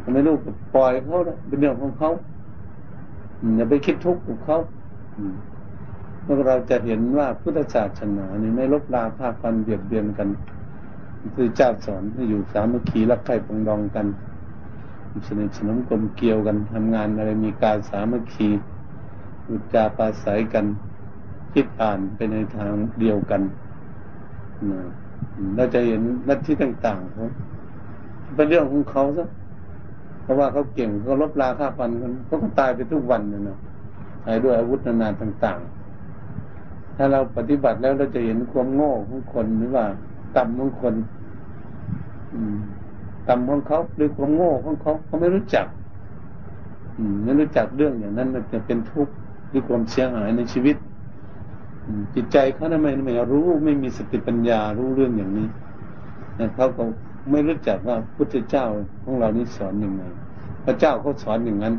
[0.00, 0.34] เขาไม่รู้
[0.74, 1.16] ปล่อยเขา
[1.48, 2.10] เป็นเรื่องของเขา
[3.56, 4.58] อย่าไปคิดทุกข์กับเขา
[6.24, 10.28] พวกเราจะเห็นว่าพุทธศาสนานี่ไม่ลบลาภาพันเบียดเบียนกัน
[11.34, 14.06] คือเจ้าสอนให้อยู่สามัคคีรักใคร่ปองดองกัน
[15.26, 18.48] สนิทสนมกลมเกี่ยวกันทำงานอะไรมีการสามัคคี
[19.48, 20.66] อุจจาปาศัยกัน
[21.52, 23.42] คิดอ่านไปในทางเดียวกัน
[25.56, 27.26] เราจะเห็นนัที่ต่างๆเขา
[28.34, 29.28] เป็นเรื่องของเขาซะ
[30.22, 33.58] เพราะว่าเขาเก่งเขาลบราค่าฟันกันเขาก็ตายไปทุกวันเลยนะ
[34.24, 35.83] ตายด้วยอาวุธนานาต่าง ๆ
[36.96, 39.84] ถ้าเราปฏิบัติแล้วเราจะเห็นความโง่ของคนหรือว่า
[40.36, 40.94] ต่ำของคน
[43.28, 45.66] ต่ำของเขาหรือความโง่ของเขาเขาไม่รู้จัก
[46.98, 49.12] อไม่รู้จักเรื่องอย่างนั้นมันจะเป็นทุกข์
[49.50, 50.76] หรือความเสียหายในชีวิต
[52.14, 55.46] จิตใจเขาทำไมไม่รู้ไม่มีสติปัญญารู้เรื่องอย่างนี้
[56.54, 56.82] เขาก็
[57.30, 58.64] ไม่รู้จักว่าพุทธเจ้า
[59.02, 60.02] ของเรานี่สอนอยังไง
[60.64, 61.74] พระเจ้าเขาสอนอย่างนั้น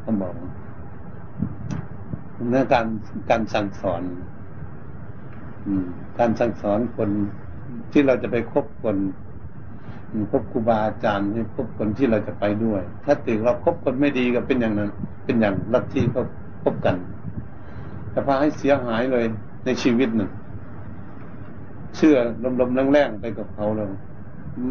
[0.00, 0.32] เขาบอก
[2.52, 2.86] ในการ
[3.30, 4.02] การสั่งสอน
[5.66, 5.86] อืม
[6.18, 7.10] การสั่งสอนคน
[7.92, 8.96] ที่เราจะไปคบคน
[10.30, 14.90] คบครูบาอาจารย์ให้คบคนที่เราจะไปด้วย ถ้าติเราคบคนไม่ดีก็เป็นอย่างนั้น
[15.24, 16.24] เป็นอย่างลัทธิเขา
[16.62, 16.96] คบกัน
[18.12, 19.24] จะพาให้เสียหายเลย
[19.64, 20.30] ในชีวิตหนึ่ง
[21.96, 22.16] เชื่อ
[22.60, 23.90] ลมๆแรงๆไปกับเขาเลย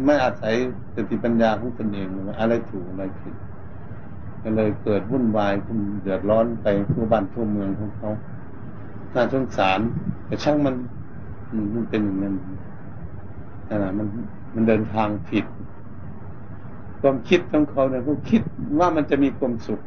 [0.06, 0.54] ไม่อาศัย
[0.94, 2.08] สติปัญญาของตนเอง
[2.40, 3.34] อะไรถูกอะไรผิด
[4.44, 8.10] ก็เลยเกิดวุ่นวายคุณเดือดร้อนไปทั่วบ้านทั่วเมืองของเขา
[9.14, 9.80] น่าสงสาร
[10.26, 10.74] แต่ช่างมัน
[11.74, 12.34] มันเป็นอย่างนั้น
[13.82, 14.06] นะมัน
[14.54, 15.44] มันเดินทางผิด
[17.00, 18.42] ความคิดของเขาเนี่ยเขาคิด
[18.78, 19.80] ว่ามันจะมีความสุข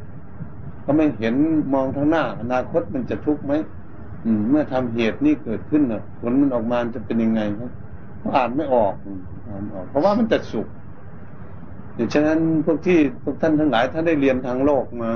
[0.82, 1.34] เขาไม่เห็น
[1.74, 3.52] มองทางหน้า อนาคตมันจะทุกข์ไหม
[4.50, 5.82] เมื่อทำเหตุนี้เกิดขึ้น
[6.20, 7.70] ผลมันออกมาจะเป็นยังไงครับ
[8.18, 8.92] เขาอ่านไม่ออก
[9.48, 10.66] อ่านออก เพราะว่ามันจะสุข
[11.98, 15.12] อย่างฉะนั้นพวกที่พวกท่านทั้งหลายท่านได้เรียนทางโลกมา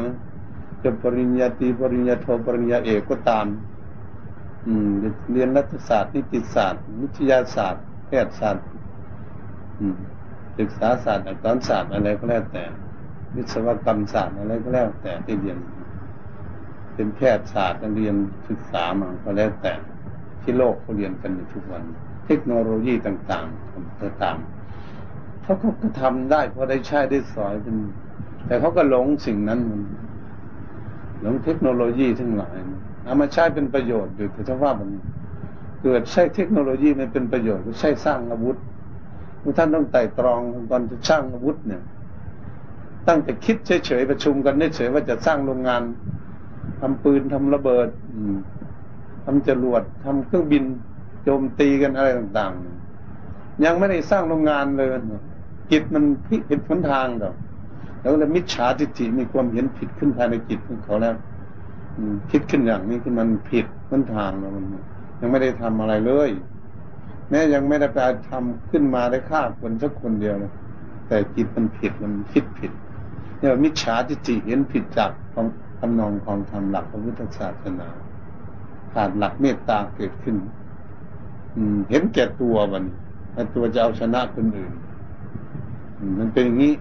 [0.84, 3.46] จะปริญญาตรีปริญญาโทปริญญาเอกก็ตาม
[4.66, 4.90] อืม
[5.32, 8.64] เรียนรัฐศาสตร์นิติศาสตร์ วิทยาศาสตร์แพทยศาสตร์
[10.58, 12.64] ศึกษาศาสตร์อักษรศาสตร์อะไรก็แล้วแต่
[13.36, 15.58] วิศวกรรมศาสตร์อะไรก็แล้วแต่ที่เรียน
[16.94, 18.16] เป็นแพทยศาสตร์เรียน
[18.48, 19.74] ศึกษามาก็แล้วแต่
[20.42, 21.84] ที่โลกเขาเรียนกันอยู่ทุกวัน
[22.26, 24.61] เทคโนโลยีต่างๆต่างๆ
[25.42, 25.68] เขาก็
[26.00, 27.76] ทำได้เพราะได้ใช้ได้สอยเป็น
[28.46, 29.80] แต่เขาก็หลงสิ่งนั้นมัน
[31.20, 32.56] หลงเทคโนโลยีทั้งหลาย
[33.04, 34.90] เอามาใช้เป็นประโยชน์อยู่แต่ถ้าว่ามัน
[35.82, 38.56] เกิดใช้เทคโนโลยีไม่เป็นประโยชน์ก็ใช้สร้างอาวุธ
[39.58, 41.82] ท่านต้องไต่ตรองตอนจะสร้างอาวุธเนี่ย
[43.08, 45.82] ตั้งแต่คิดเฉยๆประชุมกันเฉยๆว่าจะสร้างโรงงาน
[46.80, 48.18] ทำปืนทำระเบิด อื
[49.24, 50.64] ทำจรวดทำเครื่องบิน
[51.24, 54.88] โจมตีกันอะไรต่างๆ ยังไม่ได้สร้างโรงงานเลย
[55.72, 56.04] จิตมัน
[56.48, 57.34] ผิดผลทางดอก
[58.00, 61.14] แล้วมิจฉาทิฏฐิมีความเห็นผิดขึ้นภายในจิตของเขาแล้ว
[62.30, 64.64] คิดขึ้นอย่างนี้คือมันผิดผลทางแล้วมัน
[65.20, 66.30] ยังไม่ได้ทำอะไรเลย
[67.28, 70.52] แม้ยังไม่ได้ไปทำขึ้นมาได้ฆ่าคนสักคนเดียวเลย
[71.06, 72.72] แต่จิตมันผิดมันคิดผิด
[73.38, 75.46] เนี่ยมิจฉาทิฏฐิเห็นผิดจากของ
[75.78, 77.88] ทำนองของธรรมหลักพระพุทธศาสนา
[78.92, 80.36] ขาดหลักเมตตาเกิดขึ้น
[81.56, 82.84] อืม เห็นแก่ตัวมัน
[83.34, 84.72] ไอ้ตัวจะเอาชนะคนอื่น
[86.18, 86.74] มันเป็นอย่างนี้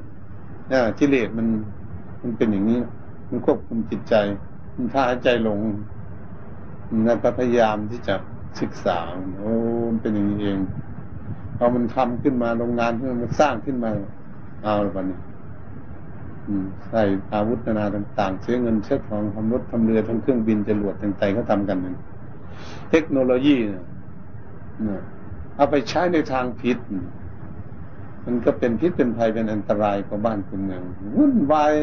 [0.72, 1.48] นะทิเลสมัน
[2.22, 2.80] มันเป็นอย่างนี้
[3.30, 4.14] มันควบคุมจิตใจ
[4.76, 5.60] มันท่าใจลง
[7.08, 8.16] นั่นพยายามที่จะ
[8.62, 9.00] ศึกษา
[9.40, 9.52] โอ้
[9.90, 10.60] มันเป็นอย่างนี้เอง
[11.58, 13.92] พอมันทำขึ้นมาโรงงานที่มันสร้างขึ้นมา
[14.64, 15.18] เอาละบัดนี้
[16.88, 17.02] ใส่
[17.34, 21.94] อาวุธนานาต่างๆเสียเงินเช็ดทองทำรถทำเรือทำเครื่องบินจรวดต่างๆเขาทากันนึ่
[22.92, 25.02] เทคโนโลยีเนี่ย
[25.56, 26.78] เอาไปใช้ในทางผิด
[28.26, 30.82] มันก็เป็นพิษเป็นภัยเป็นอันตรายกับบ้านคุณเมือง
[31.16, 31.74] วุ่นวาย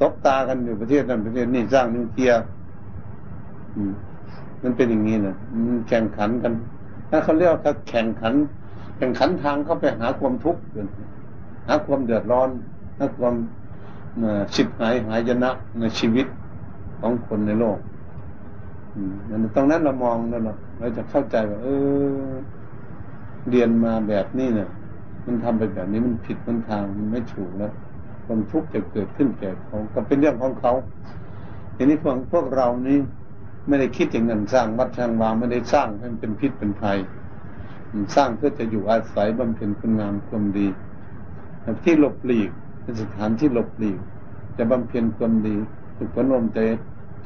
[0.00, 2.42] ตบตากันอยู่ประเทศนั้นประเทศนี้สร้างนิวเคลียร์
[4.62, 6.52] มันเป็นอย่างนี้นะมันแข่งขันกัน
[7.10, 8.34] ถ้าเขาเรียกว่าแข่งขัน
[8.96, 10.60] แข่งขันทางเข้าไปหาความทุกข์
[11.66, 12.48] หาความเดือดร้อน
[12.98, 13.34] หาความ
[14.54, 16.26] ชิบหายหายนะในชีวิต
[17.00, 17.78] ของคนในโลก
[19.54, 21.68] ตรงนั้นเรามองแล้วเราเราจะเข้าใจว่าเอ
[22.28, 22.32] อ
[23.48, 24.68] เรียนมาแบบนี้เนี่ย
[25.30, 27.72] มันทำไปแบบนี้มันผิดมันทางมันไม่ถูกแล้ว
[28.26, 30.72] ความทุกข์จะเกิดขึ้นแก่เขาก็เป็นเรื่องของเขา
[31.76, 32.98] ทีนี้พวกพวกเรานี้
[33.68, 36.98] ไม่ได้คิดอย่างนั้นสร้างวัดสร้างวาไม่ได้สร้างให้มันเป็นพิษเป็นภัย
[38.16, 40.66] สร้างเพื่อจะอยู่อาศัยบำเพ็ญคุณงามความดี
[41.84, 42.50] ที่หลบหลีก
[42.82, 43.98] เป็นสถานที่หลบหลีก
[44.58, 45.56] จะบำเพ็ญความดี
[45.96, 46.58] ฝึกฝนลมใจ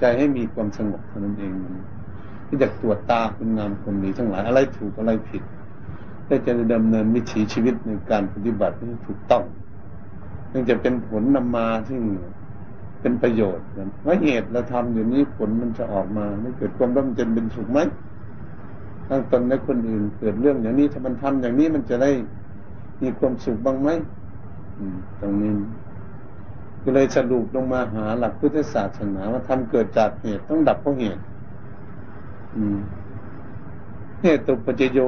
[0.00, 1.52] ใจให้มีความสงบเท่านั้นเอง
[2.46, 5.42] ที่จะตรวจตาคุณงามความดีทั้งหลายอะไรถูกอะไรผิด
[6.24, 9.44] เพื่อจะดำเนินวิถีชีวิตในการปฏิบัติที่ถูกต้อง
[10.52, 12.02] นั่นจะเป็นผลนำมาที่ง
[13.00, 13.66] เป็นประโยชน์
[14.06, 17.78] ว่าเหตุเราทำอยู่นี้ผลมันจะออกมาไม่เกิดความร่มเย็นเป็นสุขไหม
[19.08, 22.10] ทั้งตนและคนอื่นเกิดเรื่องอย่างนี้ถ้ามันทำอย่างนี้มันจะได้
[23.02, 23.88] มีความสุขบ้างไหม
[25.20, 25.54] ตรงนี้
[26.82, 31.22] ก็เลยสรุปลงมาหาหลักพุทธศาสนาว่าทำเกิดจากเหตุต้องดับเพราะเหตุ
[34.22, 35.00] เหตุตุปัจจโย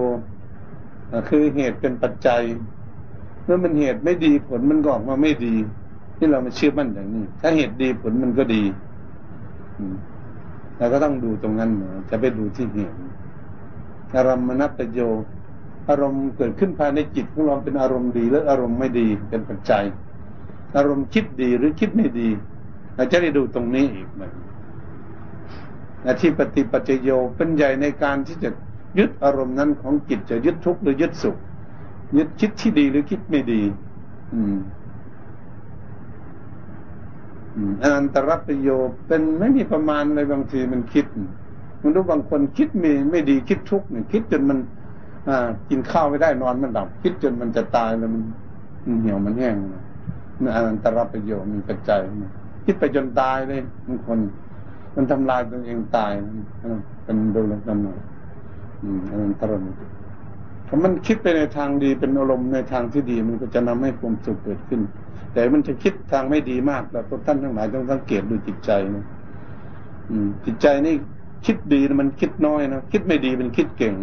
[1.29, 2.43] คือเหตุเป็นปัจจัย
[3.45, 5.55] เมื่อมันเหตุไม่ดีผลมันก็ออกมาไม่ดี
[6.17, 8.63] ที่เรามาเชื่อมั่นอย่างนี้ ถ้าเหตุดีผลมันก็ดี
[10.79, 11.71] เราก็ต้องดูตรงนั้น
[12.11, 12.97] จะไปดูที่เหตุ
[14.17, 15.01] อารมณ์มนัตโย
[15.89, 19.85] อารมณ์เกิดขึ้นภายในจิตของเราเป็นอารมณ์ดีหรืออารมณ์ไม่ดีเป็นปัจจัย
[20.77, 22.29] อารมณ์คิดดีหรือคิดไม่ดี
[22.97, 24.31] เราจะได้ดูตรงนี้อีกมัน
[26.21, 28.51] ที่ปฏิปัจโยเป็นใหญ่ในการที่จะ
[28.99, 31.37] ยึดอารมณ์นั้นของจิตจะยึดทุกข์หรือยึดสุข
[32.17, 33.63] ยึดคิดที่ดีหรือคิดไม่ดี
[34.33, 34.57] อืม
[37.83, 41.07] อนันตรัประโยชน์เป็นไม่มีประมาณเลยบางทีมันคิด
[41.83, 44.59] มันรู้บางคนคิดไม่ไม่ดีคิดทุกข์เนี่ยคิดจนมัน
[45.29, 48.23] อ่า กินข้าวไม่ได้นอนมันดับคิดจนมันจะตายแล้วมัน
[49.01, 49.57] เหี่ยวมันแห้ง
[50.41, 52.01] มันอนันตรประโยชน์มีปัจจัย
[52.65, 54.19] คิดไปจนตายเลยบางคน
[54.95, 56.13] มันทำลายตัวเองตาย
[57.05, 57.99] เป็นดูแลกันหน่อย
[58.83, 58.85] อ
[59.21, 59.95] นันตรประโยชน์
[60.69, 64.81] ถ้ามันคิดไปในทางดีเป็นอารมณ์ในทางที่ดีมันก็จะนำให้ความสุขเกิดขึ้น
[65.33, 69.05] แต่มันจะคิดทางไม่ดีมากแล้วพวกท่านทั้งหลายต้องสังเกตดูจิตใจนะ
[70.45, 70.95] จิตใจนี่
[71.47, 73.95] คิดดีมันคิดน้อยนะคิดไม่ดีมันคิดเก่ง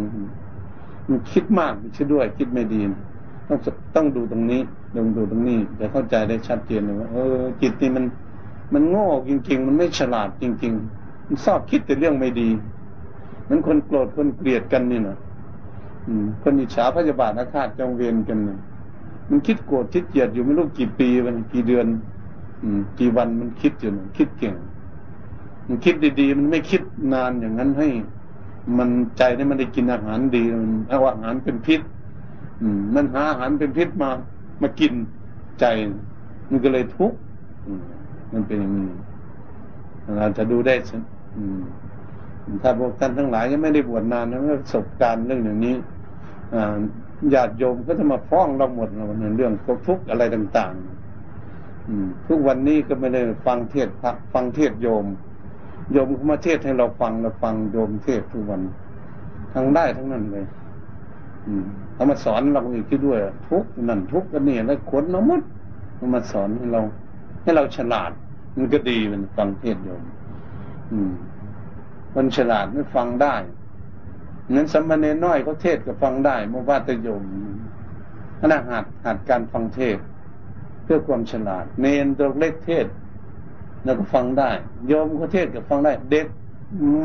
[1.09, 2.81] มันคิดมากม่ใช่ด้วย คิดไม่ดี
[3.47, 3.59] ต้อง
[3.95, 4.61] ต้องดูตรงนี้
[4.95, 8.05] ลงดูตรงนี้จะเข้าใจได้ชัดเจนเลยว่าเออจิตนี่มัน
[8.73, 12.49] มันโง่จริง ๆ มันไม่ฉลาดจริง ๆ มันชอบคิดแต่เรื่องไม่ดี
[13.49, 15.17] มันคนโกรธคนเกลียดกันนี่นะ
[16.43, 18.59] คนอิจฉาพยาบาทอาฆาตจองเวรกันเนี่ย
[19.29, 21.87] มันคิดโกรธคิดเกลียดอยู่ไม่รู้กี่ปีมันกี่เดือน
[22.61, 24.55] อืม กี่วันมันคิดอยู่คิดเก่ง
[25.67, 26.81] มันคิดดีๆ มันไม่คิด
[27.13, 27.87] นานอย่างนั้นให้
[28.77, 31.81] มันใจนี่มันได้กินอาหารดีมันเอาอาหารเป็นพิษ
[32.61, 34.09] อืม มันหาอาหารเป็นพิษมา
[34.61, 34.93] มากิน
[35.59, 35.65] ใจ
[36.49, 37.17] มันก็เลยทุกข์
[38.33, 38.87] มันเป็นอย่างนี้
[40.17, 40.75] เราจะดูได้
[42.61, 45.75] ถ้าพวกท่านทั้งหลายยังไม่ได้บวชนานนะประสบการณ์เรื่องอย่างนี้
[47.33, 49.53] ญาติโยมก็จะมาฟ้องเราหมดในเรื่อง
[49.87, 55.05] ทุกข์อะไรต่างๆทุกวันนี้ก็ไม่ได้ฟังเทศพระฟังเทศโยม
[55.91, 58.61] โยมเขามาเทศให้เราฟังเราฟังโยมเทศทุกวัน
[59.53, 60.45] ทั้งได้ทั้งนั้นเลย
[61.93, 65.41] เขามาสอนเราอีกที่ด้วย ทุกนั่นทุกกันนี่แล้วขนเราหมด
[65.95, 66.81] เขามาสอนให้เรา
[67.43, 68.11] ให้เราฉลาด
[68.57, 70.03] มันก็ดีมันฟังเทศโยม
[70.91, 71.11] อืม
[72.15, 73.35] มันฉลาดไม่ฟังได้
[74.55, 77.23] นั้นสัมมาเนน้อยเขาเทศก็ฟังได้มว่าตยม
[78.39, 79.97] ขณะหัดหัดการฟังเทศ
[80.83, 82.85] เพื่อความฉลาด เนนตัวเล็กเทศ
[83.83, 84.51] แล้วก็ฟังได้
[84.87, 86.27] โยมเขาเทศก็ฟังได้ เด็ก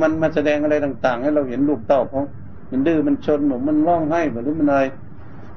[0.03, 2.23] มันมาแสดงอะไรต่าง ๆ ให้เราเห็นลูกเต้าเขา
[2.71, 4.83] มันดื้อมันชนหนูมันร้องไห้หรือมันอะไร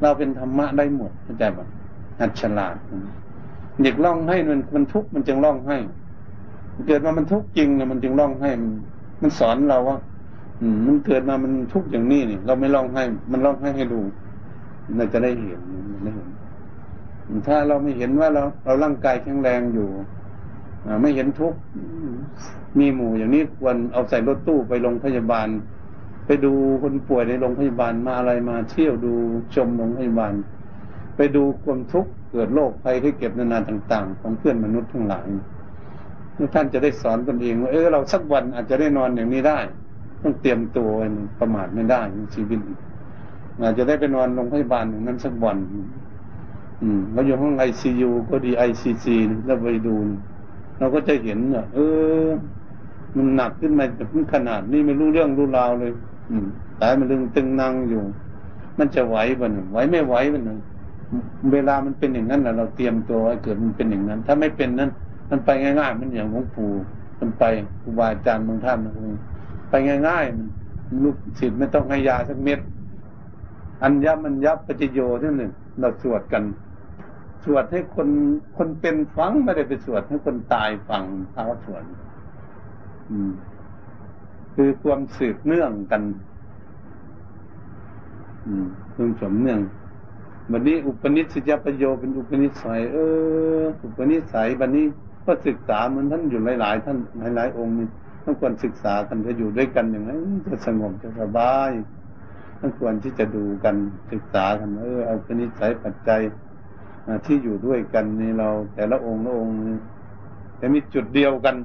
[0.01, 1.65] เราเป็นธรรมะได้หมดเข้าใจป่ะ
[2.19, 2.75] หัดฉลาด
[3.83, 5.77] เด็กร้องให้มันมันทุกข์มันจึงร้องให้
[6.87, 8.49] เกิดมามันทุกข์จริงเนี่ยมันจึงร้องให้
[9.21, 9.97] มันสอนเราว่า
[10.61, 14.01] อืม มันเกิดมามันทุกข์อย่างนี้นี่เราไม่ร้องให้ มันร้องให้ให้ดู
[14.97, 15.59] เราจะได้เห็น
[16.03, 16.29] ได้เห็น
[17.47, 19.87] ถ้าเราไม่เห็นว่าเราเราร่างกายแข็งแรงอยู่
[21.01, 21.59] ไม่เห็นทุกข์
[22.79, 25.47] มีหมู่อย่างนี้ควรเอาใส่รถตู้ไปโรงพยาบาล
[26.25, 29.13] ไปดูคนป่วยในโรงพยาบาลมาอะไรมาเที่ยวดู
[29.53, 30.33] ชมโรงพยาบาล
[31.15, 35.27] ไปดูความทุกข์เกิดโรคภัยที่เก็บนานาต่าง ๆ ของเพื่อนมนุษย์ทั้งหลาย
[36.53, 39.59] ท่านจะได้สอนตนเองว่าเออเราสักวันอาจจะได้นอนอย่างนี้ได้
[40.21, 40.89] ต้องเตรียมตัว
[41.39, 42.01] ประมาทไม่ได้
[42.35, 42.59] ชีวิต
[43.61, 45.57] อาจจะได้ไปนอนโรงพยาบาลอย่างนั้นสักวัน
[46.81, 49.95] อืมเราอยู่ห้องไอซียูก็ดีไอซีซีเราไปดู
[50.79, 51.79] เราก็จะเห็นเนี่ยเอ
[52.23, 52.27] อ
[53.15, 55.91] มันหนักขึ้นมาแต่นขนาดนี้ไม่รู้เรื่องรู้ราวเลย
[56.29, 56.45] อืม
[56.77, 58.03] แต่มันลึงตึงนั่งอยู่
[58.79, 60.43] มันจะไหวบ้างไหวไม่ไหวบ้าง
[61.53, 64.89] เวลามันเป็นอย่างนั้นเราเตรียมตัวเกิดมันเป็นอย่างนั้น ถ้าไม่เป็นนั้น
[65.31, 66.71] มันไปง่ายๆ มันอย่างหลวงปู่
[67.19, 67.43] มันไป
[67.81, 68.79] ครูบาอาจารย์บางท่าน
[69.69, 69.73] ไป
[70.07, 72.59] ง่ายๆมันลูกศิษย์ไม่ต้องให้ยาสักเม็ด
[73.83, 76.43] อัญญมันยับปฏิโยที่หนึ่งเราสวดกัน
[77.43, 78.07] สวดให้คน
[78.57, 81.83] คนเป็นฟังไม่ได้ไปสวดให้คนตายฟังพระสวด
[83.09, 83.31] อืม
[84.55, 86.01] คือความสืบเนื่องกัน
[88.45, 89.59] อืมความสมเนื่อง
[90.51, 92.97] วันนี้อุปนิสัยประโยเป็นอุปนิสัย เอ
[93.61, 94.85] อ อุปนิสัยวันนี้
[95.25, 96.97] ก็ศึกษาเหมือนท่านอยู่หลาย ๆ ท่าน
[97.35, 97.87] หลายๆองค์นี่
[98.23, 100.11] ต้องควรศึกษากันจะอยู่ด้วยกันอย่างไร
[100.47, 101.71] จะสงบจะสบาย
[102.59, 103.75] ต้องควรที่จะดูกัน
[104.11, 106.21] ศึกษากันเออเอาปณิสัยปัจจัย
[107.25, 109.55] ที่อยู่ด้วยกันนี่เรา แต่ละองค์ละองค์
[110.57, 111.55] แต่มีจุดเดียวกัน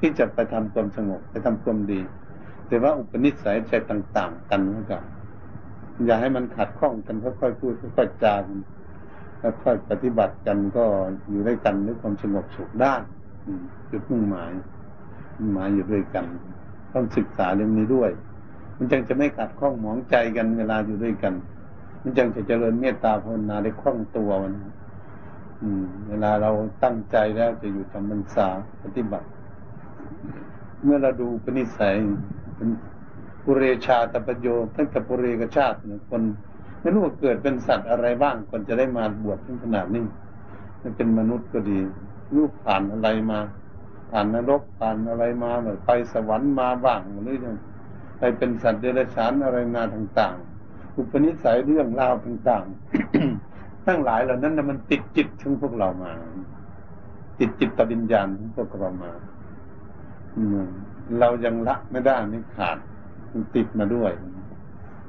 [0.00, 2.00] ที่จะไปทำความสงบไปทำความดี
[2.68, 5.02] แต่ว่าอุปนิสัยใจต่าง ๆ กันนะครับ
[6.06, 8.58] อย่าให้มันขัดข้องกันค่อยๆพูดค่อยๆจากัน
[9.40, 10.84] แล้วค่อยปฏิบัติกันก็
[11.30, 12.94] อยู่ด้วยกันด้วยความสงบสุขได้
[13.90, 14.50] จุดมุ่งหมาย
[15.38, 16.24] มุ่งหมายอยู่ด้วยกัน
[16.92, 18.10] ต้องศึกษาเรื่องนี้ด้วย
[18.76, 21.34] มันจึงจะไม่ขัดข้องหมองใจกันเวลาอยู่ด้วยกัน
[22.02, 24.54] มันจึงจะเจริญเมตตาภาวนาได้คล่องตัวมัน
[25.62, 26.50] อืม เวลาเรา
[26.84, 28.48] ตั้งใจแล้วจะอยู่ทำบรรษา
[28.82, 29.26] ปฏิบัติ
[30.82, 31.94] เมื่อเราดูปณิสัย
[32.56, 32.68] เป็น
[33.44, 35.76] ปุเรชาตปโยทั้งกับปุเรกชาติ
[36.10, 36.22] คน
[36.80, 40.04] ไม่รู้ว่าเกิดเป็นสัตว์อะไรบ้างคนจะได้มาบวชถึงขนาดนี้
[40.82, 41.78] มันเป็นมนุษย์ก็ดี
[42.34, 43.38] รู้ผ่านอะไรมา
[44.10, 47.56] ผ่านนรกผ่านอะไรมาแบบไปสวรรค์มาบ้างหรือยัง
[48.18, 56.12] ไปเป็นสัตว์เดรัจฉานอะไรมาต่างๆ อุปนิสัยเรื่องราวต่างๆ ทั้งหลายเหล่านั้นมันติดจิตของพวกเรามา
[57.38, 59.12] ติดจิตตวิญญาณของพวกเรามา
[61.20, 62.78] เรายังละไม่ได้ไม่ขาด
[63.32, 64.12] มันติดมาด้วย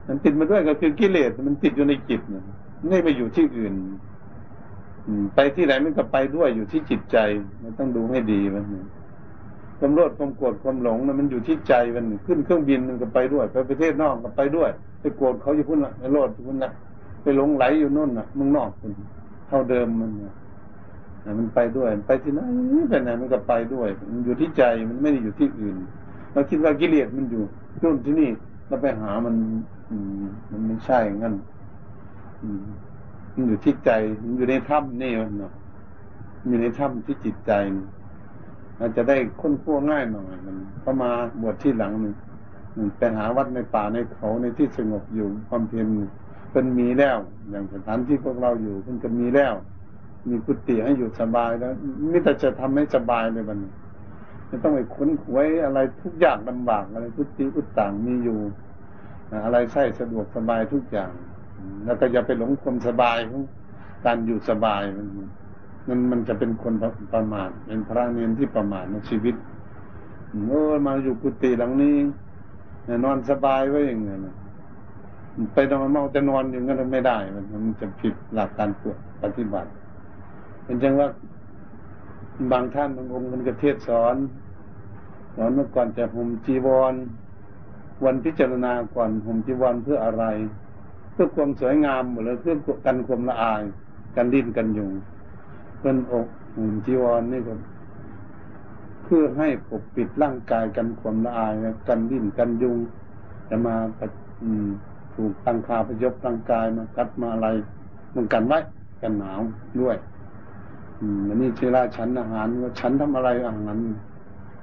[0.10, 2.43] มันติดมาด้วยก็คือกิเลสมันติดอยู่ในจิตนะ
[2.89, 3.74] ไม่ไปอยู่ที่อื่น
[5.36, 7.17] ไปที่ไหนมันก็ไปด้วยอยู่ที่จิตใจ
[7.63, 8.63] มันต้องดูให้ดีมัน
[9.80, 14.69] ความโลภความโกรธความหลงมันอยู่ที่ใจมันขึ้นเครื่องบินมันก็ไปด้วย ไปประเทศนอกก็ไปด้วย
[15.02, 16.72] ไปโกรธเขาอยู่พุ่นละไปโลภพุ่นละ
[17.22, 18.91] ไปหลงไหลอยู่นู่นน่ะมึงนอกคุณ
[19.48, 20.12] เท่าเดิมมัน
[21.39, 22.39] มันไปด้วยไปที่ไหน
[22.89, 25.76] ไปไหนมันก็ไปด้วย มันอยู่ที่ใจมันไม่ได้อยู่ที่อื่น
[26.34, 27.43] เราคิดว่ากิเลสมันอยู่
[27.82, 28.30] นู่นที่นี่
[28.67, 29.36] เราไปหามัน
[30.49, 31.36] มันไม่ใช่งั้น
[33.34, 33.91] มันอยู่ที่ใจ
[34.23, 35.54] มันอยู่ในถ้ำนี่มันเนาะ
[36.47, 37.52] อยู่ในถ้ำที่จิตใจ
[38.80, 42.15] อาจจะได้ค้นคว้าง่ายหน่อยมันเข้ามาบวชที่หลังนึง
[42.97, 45.88] ไปหาวัดในป่าในเขาในที่สงบอยู่ความเพียร
[46.52, 47.17] เป็นมีแล้ว
[47.49, 49.54] อย่างสถานที่พวกเราอยู่มันจะมีแล้ว
[50.30, 51.73] มีกุฏิให้อยู่สบายแล้ว
[52.12, 53.60] มิแต่จะทำให้สบายเลยมัน
[54.47, 58.39] ไม่ต้องไปค้นคว้าอะไรทุกอย่างลำบากอะไรกุฏิกุฏต่างมีอยู่
[59.45, 61.11] อะไรใช่สะดวกสบายทุกอย่าง
[61.85, 63.41] แล้วก็อย่าไปหลงความสบายของ
[64.05, 65.07] การอยู่สบายมัน
[65.87, 66.73] มันมันจะเป็นคน
[67.13, 69.35] ประมาทเป็นพระเนียนที่ประมาทในชีวิต
[70.47, 71.95] เออมาอยู่กุฏิหลังนี้
[73.05, 74.19] นอนสบายไว้อย่างเงี้ย
[75.53, 79.69] ไปนอนเมาจะนอนอย่างนั้นไม่ได้ มันมันจะผิดหลักการปวดปฏิบัติ
[80.63, 81.07] เป็นจังว่า
[82.51, 84.15] บางท่านบางองค์มันก็เทศสอน
[85.35, 86.93] สอนเมื่อก่อนจะห่มจีวร
[88.05, 90.25] วันพิจารณาก่อนห่มจีวรเพื่ออะไร
[91.13, 93.62] เพื่อความสวยงามหรือเพื่อกันความละอาย
[94.15, 94.91] กันดิ้นกันยุง
[95.77, 97.53] เพื่อนอกห่มจีวรนี่ก็
[99.03, 101.53] เพื่อให้ปกปิดร่างกายกันความละอาย
[101.88, 102.77] กันดิ้นกันยุง
[103.49, 103.75] จะมา
[105.13, 107.47] ถูกตังคาพยบร่างกายมากัดมาอะไร
[108.15, 108.59] มันกันไว้
[109.01, 109.39] กันหนาว
[109.81, 109.95] ด้วย
[110.99, 113.78] อืมอันนี้เชลาฉันอาหารว่าฉันทำอะไรอาหาร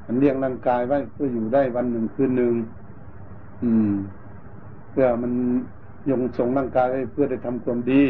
[0.07, 2.55] มันเลี้ยงร่างกายไว้เพื่ออยู่ได้วันหนึ่งคืนหนึ่ง
[3.63, 3.95] อืม
[4.91, 5.33] เพื่อมัน
[6.11, 8.03] ยงทรงร่างกายเพื่อได้ทำความดี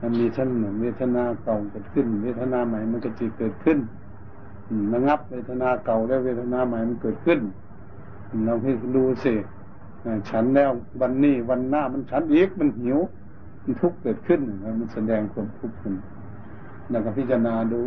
[0.00, 0.50] มันมีท่าน
[0.80, 3.78] เวทนาเก่าเกิดขึ้น เวทนาใหม่มันก็จะเกิดขึ้น
[4.92, 7.40] ระงับเวทนาเก่าแล้วเวทนาใหม่มันเกิดขึ้น
[8.46, 9.34] เราให้ดูสิ
[10.30, 12.98] ฉันแล้ววันนี้วันหน้ามันฉันอีกมันหิว
[13.62, 14.40] มันทุกข์เกิดขึ้น
[14.80, 15.94] มันแสดงความทุกข์ขึ้น
[16.90, 17.82] แล้วก็พิจารณาดู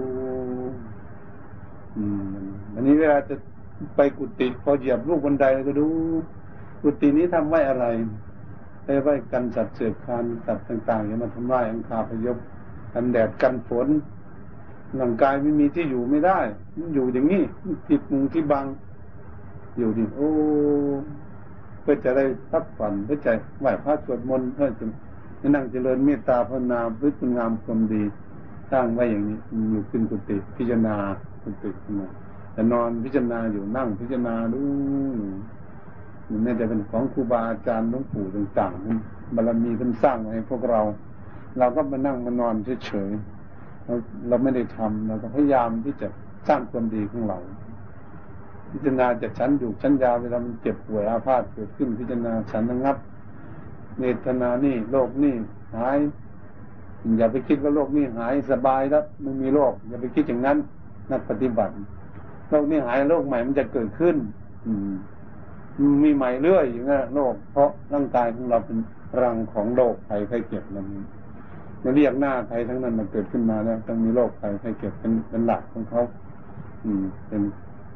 [1.97, 2.03] อื
[2.41, 3.36] มอันนี้เวลาจะ
[3.95, 5.88] ไปกุฏิพอเหยียบลูกบันไดก็ดู
[6.82, 7.86] กุฏินี้ทำไว้อะไร
[8.84, 12.38] ไปไว้กันสัตว์เสือคานสัตว์ต่างๆอย่ามาทำลายอังคาพยพ
[12.93, 13.88] กันแดดกันฝน
[14.99, 16.39] ร่างกายไม่มีที่อยู่ไม่ได้
[16.93, 17.43] อยู่อย่างนี้
[17.89, 18.65] ติดมุงที่บัง
[19.77, 20.29] อยู่ดิโอ้
[21.82, 23.27] เพื่อจะได้พักผ่อนเพื่อใจ
[23.59, 24.86] ไหวพระสวดมนต์เพื่อจะ
[25.55, 28.03] นั่งเจริญเมตตาภาวนาพฤติงามความดี
[28.71, 29.38] สร้างไว้อย่างนี้
[29.71, 30.95] อยู่ขึ้นกุฏิพิจารณา
[31.41, 32.07] กุฏิขึ้นมา
[32.53, 34.61] แต่นอนพิจารณาอยู่นั่งพิจารณาดู
[36.32, 40.82] มันไม่เป็นของครูบาอาจารย์หลวงปู่ต่างๆบารมีท่านสร้างให้พวกเรา
[41.59, 42.55] เราก็มานั่งมานอน
[42.86, 43.93] เฉยๆเรา
[44.27, 46.07] เราไม่ได้ทำเราก็พยายามที่จะ
[46.47, 47.39] สร้างความดีของเรา
[48.71, 52.97] พิจารณาจะชั้นอยู่ชั้นยาวเวลามันเจ็บป่วยอาพาธเกิดขึ้นพิจารณาฉันระงับ
[53.99, 55.36] เนตนานี่โรคนี่
[55.75, 55.97] หาย
[57.17, 60.57] อย่าไปคิดว่าโรคนี่หายสบายแล้วไม่มีโรคอย่าไปคิดอย่างนั้น
[61.11, 61.73] นักปฏิบัติ
[62.49, 64.15] โรคนี้หายโรคใหม่มันจะเกิดขึ้น
[64.65, 64.91] อืม
[66.03, 68.78] มีใหม่เรื่อยอย่างนี้โรคเพราะร่างกายของเราเป็น
[69.22, 70.86] รังของโรคภัยไข้เจ็บนั้น
[71.84, 76.01] มันเรียกหน้าใครทั้งนั้นมันเกิดขึ้นมาแล้วต้องมีโรคภัยไข้เจ็บเป็นเป็นหลักของเขา
[76.84, 77.41] อืม เป็น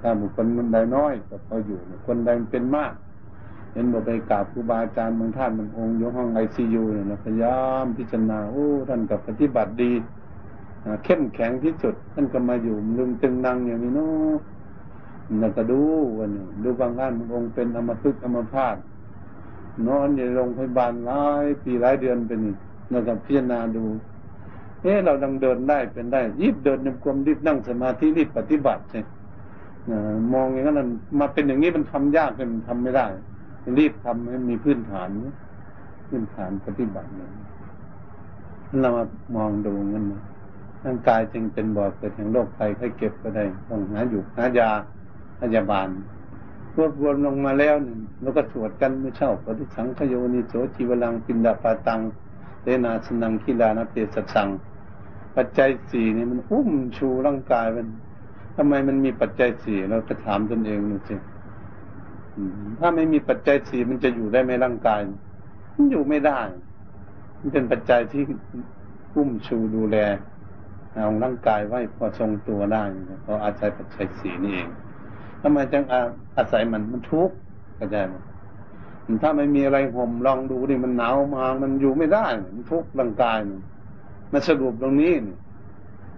[0.02, 2.94] ถ้าบุคคลมันใดน้อยก็พออยู่คนใดเป็นมาก
[3.74, 9.92] เห็นบอกไปกราบครูบาอาจารย์บางท่านบางองค์ยกห้องไอซียูเนี่ยนะพยายามพิจารณาโอ้ท่านกับปฏิบัติดี
[11.04, 14.38] เข้มแข็งที่สุด ท่านก็มาอยู่ลึงตึงนังอย่างนี้เนาะ
[15.40, 15.80] แล้วก็ดู
[16.18, 18.78] วันนี้ดูบางท่านองค์เป็นอมตะอมพาต
[19.88, 22.56] นอนอยู่โรงพยาบาลหลายปีหลายเดือนเป็นนี่
[22.90, 23.84] เราก็พิจารณาดู
[24.82, 29.02] เฮ้เราดังเดินได้เป็นได้รีบเดินในความรีบนั่งสมาธิรีบปฏิบัติใช่
[30.34, 33.06] มองอย่างนั้นมาเป็นอย่างนี้มันทำยากเป็นทำไม่ได้
[33.78, 35.10] รีบทำให้มีพื้นฐาน
[36.08, 37.32] พื้นฐานปฏิบัติเนี่ย
[38.82, 39.04] เรามา
[39.36, 40.22] มองดูงั้นนะ
[40.86, 44.70] ร่างกายจึงเป็นบ่อเกิดแห่งโรคภัยไข้เก็บก็ได้ต้องหาอยู่หายา
[45.42, 45.88] พยาบาล
[46.78, 52.00] รวบรวมลงมาแล้วนี่แล้วก็สวดกันไม่เช่าปฏิสังขโยนิโสจีวลังปินดาปาตัง
[52.64, 54.50] เดนาสนังคีลานาเปสัสัง
[55.36, 57.88] ปัจจัยสี่นี่มันอุ้มชูร่างกายมัน
[58.56, 61.16] ทำไมมันมีปัจจัยสี่เราจะถามตนเองดูสิ
[62.80, 65.02] ถ้าไม่มีปัจจัยสี่มันจะอยู่ได้ไหมร่างกาย
[65.76, 66.40] มันอยู่ไม่ได้
[67.40, 68.24] มันเป็นปัจจัยที่
[69.16, 69.98] อุ้มชูดูแล
[70.94, 72.84] เอาร่างกายไว้พอทรงตัวได้
[73.24, 74.70] เพราะอาศัยปัจจัยสี่นี่เอง
[75.48, 75.84] ทำไมจึง
[76.38, 77.36] อาศัยมันมันทุกข์
[77.80, 82.26] กระจายมันถ้าไม่มีอะไรห่มลองดูดิมันหนาวมา มันอยู่ไม่ได้
[82.56, 83.60] มันทุกข์ร่างกายมัน
[84.32, 85.36] มาสรุปตรงนี้นี่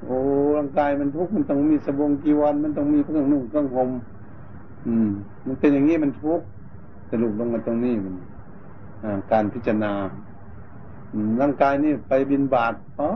[0.04, 0.18] โอ้
[0.58, 3.90] ร่างกายมันทุกข์มันต้องมีสบงกีวันมันต้องมีเครื่องนุ่งเครื่องห่ม
[4.88, 5.10] อืม
[5.46, 6.46] มันเป็นอย่างนี้มันทุกข์
[7.12, 8.16] สรุปลงมาตรงนี้มัน
[9.32, 9.94] การพิจารณา
[11.42, 13.10] ร่างกายนี่ไปบินบาทอ๋อ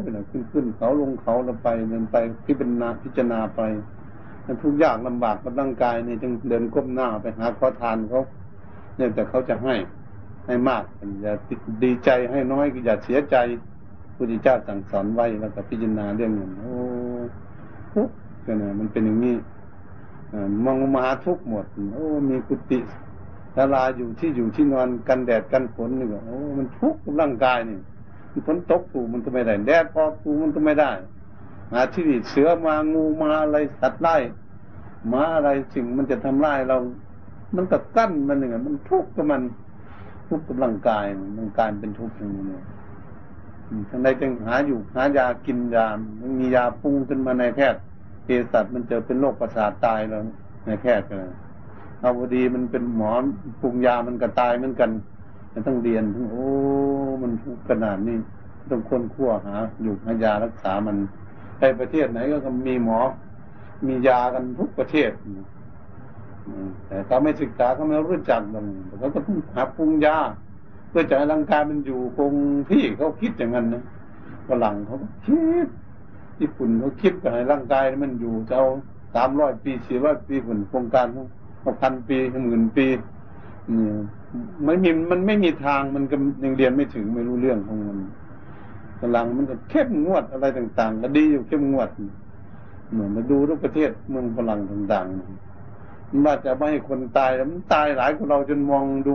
[0.00, 3.62] ไปไหนขึ้นขึ้นเขาลงเขาเราไปเดินไปพิจารณาพิจารณาไป
[4.46, 8.22] มันทุกยางลำบากกับร่างกายนี่จึงเดินก้มหน้าไปหาขอทานเขา
[8.96, 9.74] เนี่ยแต่เขาจะให้
[10.46, 10.82] ให้มาก
[11.22, 11.32] อย่า
[11.84, 13.36] ดีใจให้น้อยก็อย่าเสียใจ
[14.16, 16.74] พุทธเจ้าสั่งสอนไว้แล้วก็พิจารณาเรื่องนี้โอ้
[18.06, 18.12] กข์
[18.44, 19.36] เนี่ยมันเป็นอย่างนี้
[20.64, 22.78] มองมาทุกหมด โอ้ มีกุฏิ
[23.54, 27.78] ศาลาอยู่ที่อยู่ที่นอนกันแดดกันฝนนี่ก็โอ้ มันทุกข์ร่างกายนี่
[28.46, 30.90] ฝนตกถูมันก็ไม่ได้ แดดพอถูมันก็ไม่ได้
[31.72, 34.16] มาที่นี่เสือมางูมาอะไรสัตว์ไล่
[35.12, 36.76] มาอะไรสิ่งมันจะทำร้ายเรา
[37.56, 39.42] มันก็กั้นมันหนึ่งมันทุกข์กับมัน
[40.28, 41.04] ทุกข์กับร่างกาย
[41.36, 42.60] มันกายเป็นทุกข์อย่างนี้
[43.90, 45.86] ทั้งใดจึงหาอยู่หายากินยา
[46.20, 47.80] มันมียาปรุงขึ้นมาในแพทย์
[48.24, 50.22] เภสัชมันเจอเป็นโรคประสาทตายแล้ว
[50.66, 51.18] ในแพทย์กัน
[52.00, 53.12] เอาพอดีมันเป็นหมอ
[53.60, 54.90] ปรุงยามันก็ตายเหมือนกัน
[55.52, 56.46] มันต้องเรียนทั้งโอ้
[57.22, 58.16] มันทุกขนาดนี้
[58.70, 60.96] ต้องค้นคว้าหา อยู่หายารักษามัน
[61.58, 63.00] ไปประเทศไหนก็มีหมอ
[63.86, 65.10] มียากันทุกประเทศ
[66.86, 68.66] แต่เขาไม่ศึกษาเขาไม่รู้จักมัน
[68.98, 70.16] เขาก็ต้องหาปรุงยา
[70.88, 72.32] เพื่อจะให้ร่างกายมันอยู่คง
[72.70, 73.82] ที่เขาคิดอย่างนั้นนะ
[74.48, 74.96] ฝรั่งเขา
[75.26, 75.68] คิด
[76.40, 78.66] ญี่ปุ่นเขาคิดกับให้ร่างกายมันอยู่จะเอา
[79.14, 82.86] สามร้อยปีสี่ร้อยปีผลโครงการเขาพันปีหมื่นปี
[84.64, 87.98] ไม่มีมันไม่มีทางมันก็ยังเรียนไม่ถึงไม่รู้เรื่องของมัน
[89.00, 91.90] ฝรั่งมันก็เข้มงวดอะไรต่าง ๆ ก็ดีอยู่เข้มงวด
[92.92, 99.14] เหมือนมาดูทุกประเทศเมืองฝรั่งต่างๆมันว่าจะไม่ให้คนตายแล้วมันตายหลายคนเราจนมองดู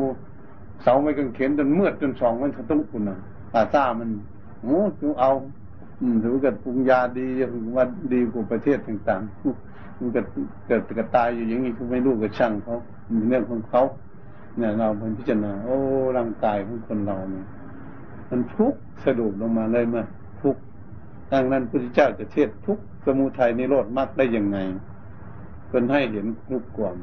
[0.84, 3.17] เสาไม่กังเขนจนมืดจนสองมันต้องคุณนะ
[3.53, 4.09] ตาซ่ามัน
[4.61, 5.32] โอ้ดูเอา
[6.01, 7.27] อืมถือกิดปรุงยาดี
[7.75, 10.25] ว่าดีกว่าประเทศต่างๆมันเกิด
[10.67, 12.75] เกิดกระตายอยู่อย่างนี้เขาไม่รู้กับช่างเขา
[13.29, 13.82] เรื่องของเขา
[14.57, 15.75] เนี่ยเราเป็นพิจารณาโอ้
[16.17, 17.45] ร่างกายของคนเราเนี่ย
[18.32, 18.73] มันทุก
[19.03, 20.01] สะดุดลงมาเลยมา
[20.41, 20.55] ทุก
[21.34, 24.57] ดังนั้นพระพุทธเจ้าจะเทศทุกสมุทัยในโลดมากได้ยังไง
[25.69, 26.95] เป็นให้เห็นทุกข์ก่อน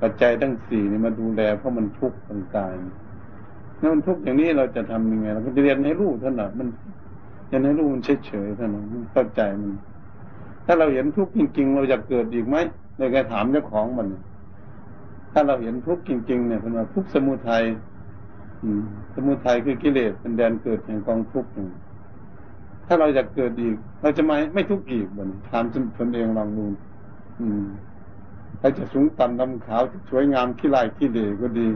[0.00, 2.74] ปัจจัยทั้งสี่นี่มาดูแลเพราะมันทุกข์ทางกาย
[3.78, 6.68] ถ้ามันทุกข์อย่างนี้เราจะทำยังไงเราก็จะเรียนให้รู้ท่านน่ะมัน
[7.48, 9.72] เรียนให้รู้มันเฉยๆท่านน่ะมันเข้าใจมัน
[10.66, 12.56] ถ้าเราเห็นทุกข์จริง ๆ เราอยากเกิดอีกไหม
[12.96, 14.08] เลยแกถามเจ้าของมัน
[15.32, 17.62] ถ้าเราเห็นทุกข์จริง ๆ เนี่ยเป็นว่าทุกข์สมุทัย
[19.14, 21.50] สมุทัยคือกิเลสเป็นแดนเกิดแห่งกองทุกข์
[22.86, 25.64] ถ้าเราอยากเกิดอีก เราจะไม่ไม่ทุกข์อีกบนถาม
[25.98, 26.66] ตนเองลองดู
[27.40, 27.64] อืม
[28.60, 31.68] เราจะสูงต่ำดำขาวสวยงามขี้ลายขี้เดก็ดี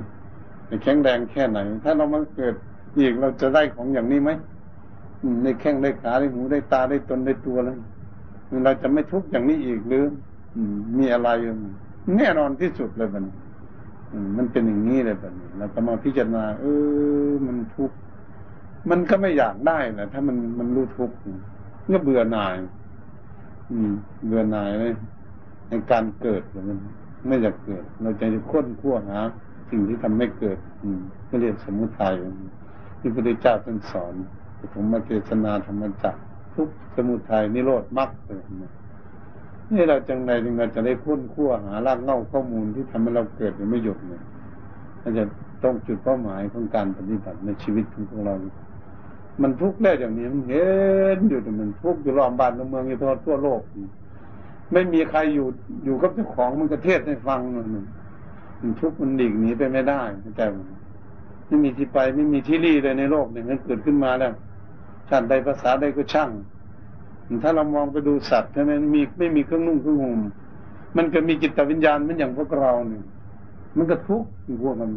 [0.83, 2.55] แข็งแรงแค่ไหน ถ้าเรามาเกิด
[2.99, 4.31] อีกเราจะได้ของอย่างนี้ไหม
[5.43, 7.77] ในแข้งได้ขาได้หูได้ตาได้ตนได้ตัวแล้ว
[8.65, 10.05] เราจะไม่ทุกข์อย่างนี้อีกหรือ
[10.99, 11.29] มีอะไร
[12.17, 13.25] แน่นอนที่สุดเลยมัน
[14.39, 16.65] มันเป็นอย่างนี้เลยแบบนี้เราก็มาพิจารณา เอ
[17.29, 17.97] อ มันทุกข์
[18.91, 21.17] มันก็ไม่อยากได้แหละถ้ามันมันรู้ทุกข์
[21.95, 22.57] ก็เบื่อหน่าย
[23.71, 23.93] อืม
[24.27, 24.95] เบื่อหน่ายเลย
[25.69, 26.79] ในการเกิดมัน
[27.27, 29.19] ไม่อยากเกิด เราจะค้นคั่วหา
[29.71, 32.15] สิ่งที่ทำให้เกิด อืมก็เรียกสมุทัย
[32.99, 34.15] ที่พระพุทธเจ้าท่านสอน
[34.59, 36.15] ปฐมเทศนาธรรมจัก
[36.55, 38.43] ทุกสมุทัยนิโรธมรรคเลย
[39.75, 44.23] นี่เราจังไรจึงเราจะได้ค้นคั่วหารากเง่าข้อมูลที่ทำให้เราเกิดไม่หยุดเนี่ย
[45.01, 45.25] เราจะ
[45.65, 48.35] ต้องจุดเป้าหมายของการปฏิบัติในชีวิตของเรา
[49.43, 50.67] มันทุกข์แล้วอย่างนี้มันเห็
[51.17, 53.61] นอยู่แต่มันทุกข์อยู่รอบบ้านเมืองอยู่ทั่วทั่วโลก
[54.73, 55.47] ไม่มีใครอยู่
[55.85, 57.67] อยู่กับเจ้าของมันกระเทศให้ฟังมัน
[58.61, 60.59] มันทุกข์มันหลีกหนีไปไม่ได้เข้าใจไหม
[61.47, 64.33] ไม่มีที่ไปไม่มีที่รีเลยในโลกเนี่ยมันเกิดขึ้นมาแล้ว
[65.09, 66.31] ชาติใดภาษาใดก็ช่าง
[67.43, 70.21] ถ้าเรามองไปดูสัตว์ใช่ไหมมีไม่มีเครื่องนุ่งเครื่องห่ม
[70.97, 73.05] มันก็มีจิตวิญญาณมือนอย่างพวกเราเนี่ย
[73.77, 74.29] มันก็ทุกข์
[74.63, 74.91] พวกมัน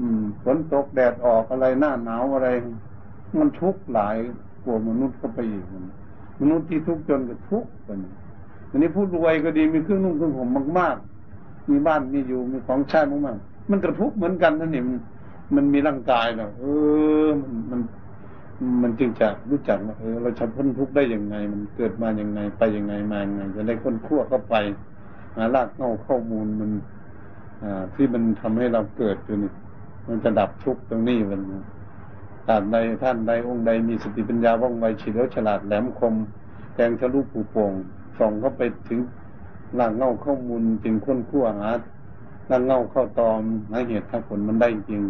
[0.00, 2.48] อืมฝนตกแดดออกอะไรหน้าหนาวอะไร
[3.38, 4.16] มันทุกข์หลาย
[4.64, 5.84] กว่ามนุษย์เข้าไปอีกมน
[6.40, 7.98] มนุษย์ที่ทุกข์จนก็ทุกข์กัน
[8.70, 14.84] อันนี้พูดรวยก็ดีมีเครื่องนุ่งเครื่องห่มมากๆ มีบ้านมีอยู่มีของใช้มากๆมันกระทุกข์เหมือนกันนั่นเอง
[15.54, 16.64] มันมีร่างกายเนาะเอ
[17.26, 17.80] อ มันมัน
[18.82, 24.54] มันจึงจะรู้จักว่าเออเราจะพ้นทุกข์ได้ยังไง มันเกิดมาอย่างไง ไปยังไงมาอย่างไง จะได้ค้นคั่วเข้าไป
[25.36, 26.70] หาลากเง่าข้อมูลมัน
[27.62, 29.52] อ่าที่มันทำให้เราเกิดอยู่นี่
[30.08, 31.40] มันจะดับทุกข์ตรงนี้มัน
[32.46, 36.14] ท่านใดท่านใดองค์ใดมีสติปัญญาว่องไวเฉลียวฉลาดแหลมคม
[36.74, 37.72] แทงทะลุปูโป่ง
[38.18, 39.00] ส่องเข้าไปถึง
[39.78, 41.70] ลากเง่าข้อมูลจึงค้นคั่วหา
[42.50, 43.40] ลากเง่าเข้าตอม
[43.70, 45.02] หาเหตุทั้งผลมันได้จริง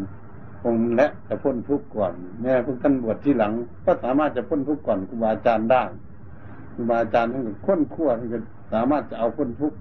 [0.75, 2.13] งและจะพ้นทุกข์ก่อน
[2.43, 3.53] แม้พวกท่านบวชที่หลัง
[3.85, 5.83] ก็สามารถจะพ้นทุกข์ก่อนครูบาอาจารย์ได้
[6.75, 8.39] ครูบาอาจารย์ท่านก็ค้นคั่วท่านก็
[8.73, 9.79] สามารถจะเอาพ้นทุกข์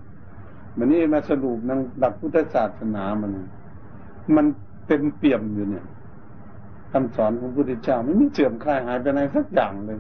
[0.78, 3.32] มันนี่มาสรุปนังหลักพุทธศาสนามัน
[4.36, 4.46] มัน
[4.88, 5.86] เป็นเปี่ยมอยู่เนี่ย
[6.92, 10.00] คำสอนของพระพุทธเจ้าไม่มีเสื่อมคลายหายไปไหนสักอย่างเลย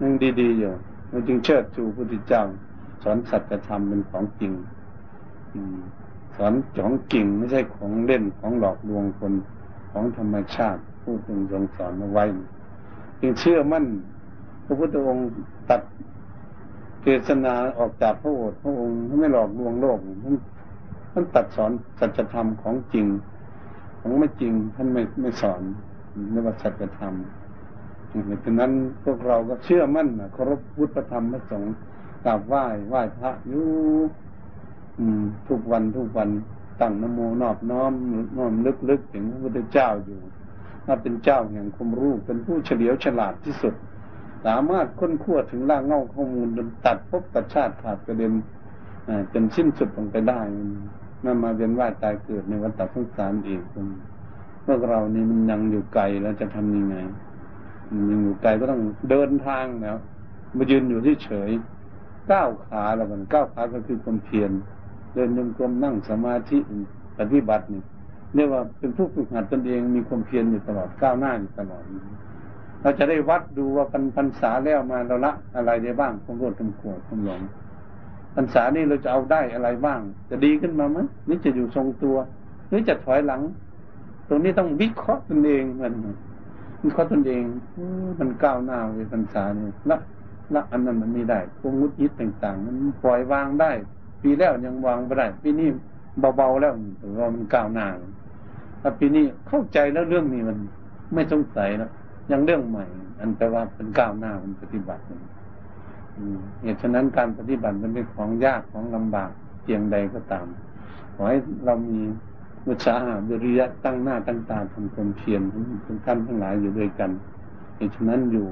[0.00, 0.70] ยังดีๆอยู่
[1.08, 2.42] เราจึงเชิดชูพระพุทธเจ้า
[3.02, 4.52] สอนสัจธรรมเป็นของจริง
[6.36, 9.32] สอนของจริงไม่ใช่ของเล่นของหลอกลวงคน
[9.92, 12.24] ของธรรมชาติผู้ทรงทรงสอนเอาไว้
[13.20, 13.84] จึงเชื่อมั่น
[14.64, 15.28] พระพุทธองค์
[15.70, 15.82] ตัด
[17.02, 19.98] เทศนาออกจากพระโอษฐ์พระองค์ไม่หลอกลวงโลก
[21.12, 23.06] ท่านตัดสอนสัจธรรมของจริง
[24.00, 25.62] ของไม่จริงท่านไม่ไม่สอน
[26.30, 27.14] เรียกว่าสัจธรรม
[28.44, 28.72] ดังนั้น
[29.04, 31.74] พวกเราก็เชื่อมั่นเคารพพุทธธรรมพระสงฆ์
[32.24, 33.66] กราบไหว้ไหว้พระอยู่
[35.48, 36.28] ทุกวันทุกวัน
[36.80, 37.92] ตั้งนโมนอบน้อม
[38.36, 38.52] น้อม
[38.90, 40.20] ลึกๆถึงพระพุทธเจ้าอยู่
[40.86, 43.74] ถ้าเป็นเจ้าแห่งความรู้เป็นผู้เฉลียวฉลาดที่สุด
[44.46, 48.32] สามารถค้นคว้าถึงล่างเงาข้อมูลจนตัดพบตัดชาติขาดกระเด็น
[49.32, 50.40] จนสิ้นสุดลงไปได้
[51.24, 53.60] นั่นมาเวียนว่ายตายเกิดในวัฏสงสารเอง
[54.66, 56.96] พวกเรานี่มันยังอยู่ไกลแล้วจะทำยังไง
[58.10, 59.96] ยังอยู่ไกลก็ต้องเดินทางแล้ว
[60.56, 61.50] มายืนอยู่ที่เฉย
[62.30, 64.50] ก้าวขาแล้วมันก้าวขาก็คือความเพียร
[65.16, 66.58] เดินยมกลมนั่งสมาธิ
[67.18, 67.82] ปฏิบัตินี่
[68.34, 71.82] เรียกว่าเป็นผู้ฝึกหัดตนเองมีความเพียรอยู่ตลอดก้าวหน้าอยู่ตลอด
[72.82, 77.40] เราจะได้วัดดูว่าพันพรรษาแล้วมาเราละอะไรได้บ้างความโกรธความโกรธความหลง
[78.34, 80.00] พรรษานี้เราจะเอาได้อะไรบ้าง
[80.30, 80.98] จะดีขึ้นมาไหม
[81.28, 82.16] นี่จะอยู่ทรงตัว
[82.68, 83.40] หรือจะถอยหลัง
[84.28, 85.94] ตรงนี้ต้องวิเคราะห์ตนเองมัน
[86.82, 87.44] วิเคราะห์ตนเอง
[88.18, 89.96] มันก้าวหน้าในพรรษานี่ละ
[90.54, 93.72] ละอันนั้นมันไม่ได้พวกมุดยิดต่างๆ มันปล่อยวางได้
[94.22, 95.68] ปีแล้วยังวางไม่ได้ปีนี้
[96.36, 96.72] เบาๆแล้ว
[97.20, 97.86] ว่ามันก้าวหน้า
[98.82, 100.58] ถ้าปีนี้เข้าใจแล้วเรื่องนี้มัน
[101.14, 101.90] ไม่สงสัยแล้ว
[102.30, 102.84] ยังเรื่องใหม่
[103.20, 105.02] อันแปลว่าเป็นก้าวหน้ามันปฏิบัติ
[106.62, 109.30] เหตุฉะนั้นการปฏิบัติมันเป็นของยากของลำบาก
[109.62, 110.46] เพียงใดก็ตาม
[111.14, 111.98] ขอให้เรามี
[112.66, 115.40] มุชาหาวิริยะตั้งหน้าตั้งตาทำความเพียร
[115.86, 117.10] ทุกท่านทั้งหลายอยู่ด้วยกัน
[117.76, 118.48] เหตุฉะนั้นอยู่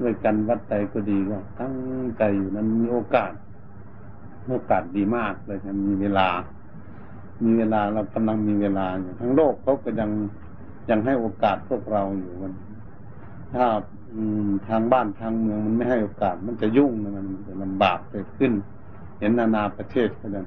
[0.00, 1.74] ด้วยกันวัดใจก็ดีก็ตั้ง
[2.18, 3.32] ใจอยู่นั้นมีโอกาส
[4.48, 6.28] โอกาสดีมากเลยมีเวลา
[7.44, 10.10] มีเวลาเรากำลังมีเวลาอยู่ทั้งโลกเขาก็ยัง
[10.90, 12.52] ยังให้โอกาสพวกเราอยู่มัน
[13.54, 13.64] ถ้า
[14.68, 17.12] ทางบ้านทางเมืองมันไม่ให้โอกาส มันจะยุ่งมัน
[17.48, 18.52] จะลำบากเกิดขึ้น
[19.18, 20.42] เห็นนานาประเทศก็ได้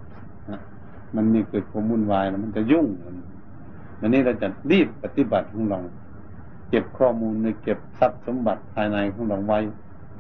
[1.16, 2.88] มันมีเกิดความวุ่นวายแล้วมันจะยุ่ง
[4.00, 5.80] อันนี้เราจะรีบปฏิบัติของเรา
[6.70, 9.60] เก็บข้อมูลในเก็บทรัพย์สมบัติภายในของเราไว้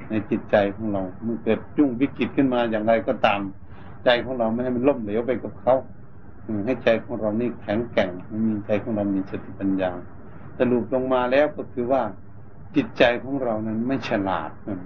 [0.09, 3.39] ในจิตใจของเรา เมื่อเกิดยุ่งวิกฤตขึ้นมาอย่างไรก็ตาม
[4.05, 5.75] ใจของเราไม่ให้มันล่มเหลวไปกับเขา
[6.65, 8.09] ให้ใจของเรานี่แข็งแกร่ง
[8.47, 9.91] มีใจของเรามีสติปัญญา
[10.57, 12.01] สรุปลงมาแล้วก็คือว่า
[12.75, 14.77] จิตใจของเรานั้นไม่ฉลาด มัน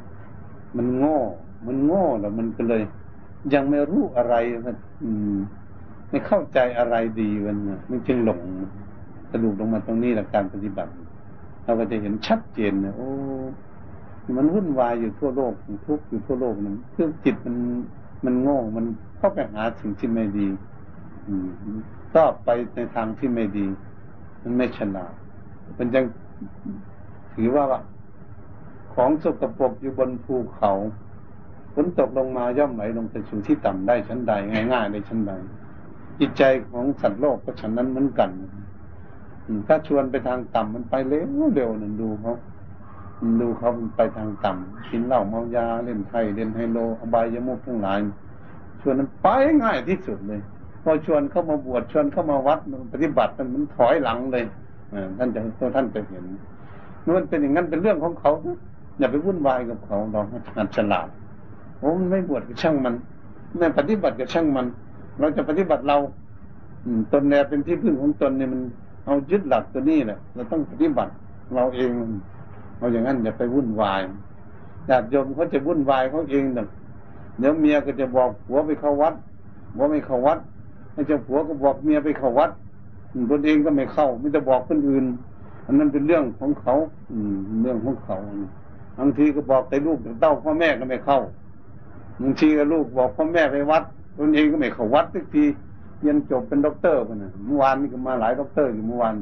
[0.78, 1.20] มันโง่
[1.68, 2.84] มันโง่แล้วมันก็เลย
[3.54, 4.36] ยังไม่รู้อะไร
[4.66, 4.76] มัน
[6.10, 7.58] ไม่เข้าใจอะไรดีมัน
[7.90, 8.40] มันจึงหลง
[9.32, 10.92] สรุปลงมาตรงนี้แหละการปฏิบัติ
[11.64, 13.08] เราก็จะเห็นชัดเจนนะโอ้
[14.38, 15.54] มันวุ่นวายอยู่ทั่วโลก
[15.88, 17.56] ทุกอยู่ทั่วโลกนั้นคือจิตมัน
[18.24, 18.86] มันโง่ มัน
[19.18, 20.48] เข้าไปหาสิ่งที่ไม่ดี
[21.28, 21.48] อืม
[22.14, 23.68] ชอบไปในทางที่ไม่ดี
[24.42, 25.14] มันไม่ฉลาด
[25.78, 26.06] มันยัง
[27.34, 27.66] ถือว่า
[28.94, 30.72] ของสกปรกอยู่บนภูเขา
[31.74, 34.34] ฝนตกลงมาย่อมไหลลงไปสู่ที่ต่ำได้ชั้นใด
[34.74, 35.32] ง่ายๆในชั้นใด
[36.20, 38.30] จิตใจของสัตว์โลกก็ฉันนั้นเหมือนกัน
[39.68, 42.34] ถ้าชวนไปทางต่ำมันไปเร็วเร็วนั่นดูเขา
[43.42, 48.00] ดูเขาไปทางต่ำกินเหล้าเมายาเล่นไพ่เล่นไฮโลอบายยมุกทั้งหลาย
[48.82, 49.28] ชวนนั้นไป
[49.64, 50.42] ง่ายที่สุดเลย
[50.84, 52.60] พอชวนเข้ามาบวชชวนเข้ามาวัด
[52.94, 54.44] ปฏิบัติมันมันถอยหลังเลย
[55.18, 55.40] ท่านจะ
[55.76, 56.24] ท่านจะเห็น
[57.18, 58.32] มันเป็นอย่างนั้นเป็นเรื่องของเขา
[59.00, 60.22] อย่าไปวุ่นวายกับเขาเรา
[60.58, 61.08] หัดฉลาด
[61.80, 62.94] โอ้มันไม่บวชก็ช่างมัน
[63.60, 64.66] ไม่ปฏิบัติก็ช่างมัน
[65.20, 65.98] เราจะปฏิบัติเรา
[67.12, 68.62] ตนแนเป็นที่พึ่งของตนเนี่ยมัน
[69.06, 71.12] เอายึดหลักตัวนี้แหละเราต้องปฏิบัติ
[71.56, 71.92] เราเอง
[72.78, 74.02] เอาอย่างนั้นอย่าไปวุ่นวาย
[74.90, 76.68] ญาติโยมเขาจะวุ่นวายเขาเองหนึ่ง
[77.40, 79.14] เดี๋ยวเมียก็จะบอกผัวไปเข้าวัด
[79.78, 80.40] ว่าไม่เข้าวัด
[80.94, 82.52] ให้เจ้าผัวก็บอกเมียไปเข้าวัด
[83.32, 85.06] ตนเองก็ไม่เข้าไม่จะบอกคนอื่น
[85.66, 86.74] อันนั้นเป็นเรื่องของเขา
[87.12, 88.18] อืม เรื่องของเขา
[89.00, 91.20] บางทีก็บอกแต่ลูกแต่เต้าพ่อแม่ก็ไม่เข้า
[92.22, 93.84] บางทีก็ลูกบอกพ่อแม่ไปวัด
[94.18, 95.44] ตนเองก็ไม่เข้าวัดสักที
[96.02, 99.16] เรียนจบเป็นด็อกเตอร์ไปนะเมื่อวานนี่ก็มาหลายด็อกเตอร์อยู่เมื่อวาน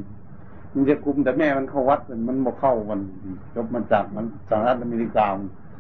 [0.74, 3.00] มันจะคุมแต่แม่มันเข้าวัดมันบอกเข้ามัน
[3.56, 5.26] จบมาจากมันสหรัฐอเมริกา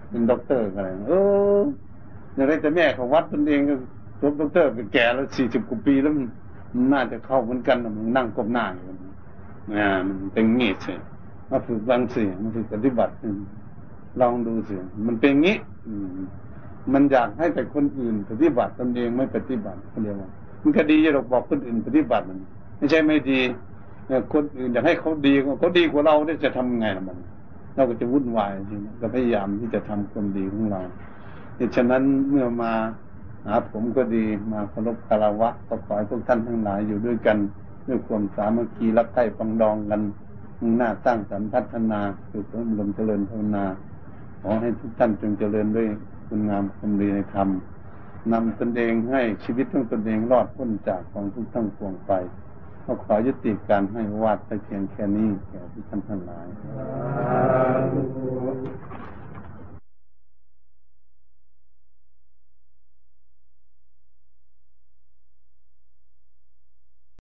[0.09, 1.13] เป็นด็อกเตอร์อะไรเอ
[1.59, 1.61] อ
[2.33, 3.75] อย่างไรแต่แม่เขาวัดตนเองก็
[4.21, 8.85] จบด็อกเตอร์เป็นแก่แล้วสี่สิบกว่าปีแล้วมันน่าจะเข้าเหมือนกันมันนั่งก้มหน้าอยู่
[9.75, 10.95] อ่ามันเป็นงี้ใช่
[11.49, 13.13] มาฝึกบางสิ่งมาฝึกปฏิบัติ
[14.21, 14.75] ลองดูสิ
[15.07, 15.57] มันเป็นงี้
[16.93, 20.29] มันอยากให้แต่คนอื่น ปฏิบัติตนเองไม่ปฏิบัติเขาเรียกว่า
[20.61, 22.37] มันก็ดีจะบอกคนอื่นปฏิบัติมัน
[22.77, 23.39] ไม่ใช่ไม่ดี
[24.33, 27.17] คนอื่นอยากให้เขาดีเขาดีกว่าเราได้จะทำไงล่ะมัน
[27.75, 30.81] เราก็จะวุ่นวายจริงก็พยายามที่จะทำความดีของเรา
[31.57, 32.73] ดังฉะนั้นเมื่อมา
[33.45, 37.37] หาผมก็ดีมาเคารพคารวะก็ขอให้พวกท่านทั้งหลายอยู่ด้วยกัน
[37.87, 40.01] ด้วยความสามัคคีรักใคร่ปังดองกัน
[40.77, 41.99] หน้าสร้งสรรพัฒนา
[42.31, 43.65] สุขลมเจริญภาวนา
[44.41, 45.87] ขอให้ทุกท่านจงเจริญด้วย
[46.27, 47.47] คุณงามความดีในธรรม
[48.31, 52.11] นำตนเองให้ชีวิตของตนเองรอดพ้นจากของทุกทั้งปวงไป
[52.86, 56.47] ก็ขอยุติการให้วาดไปเพียงแค่นี้แก่ที่ท่านทั้งหลาย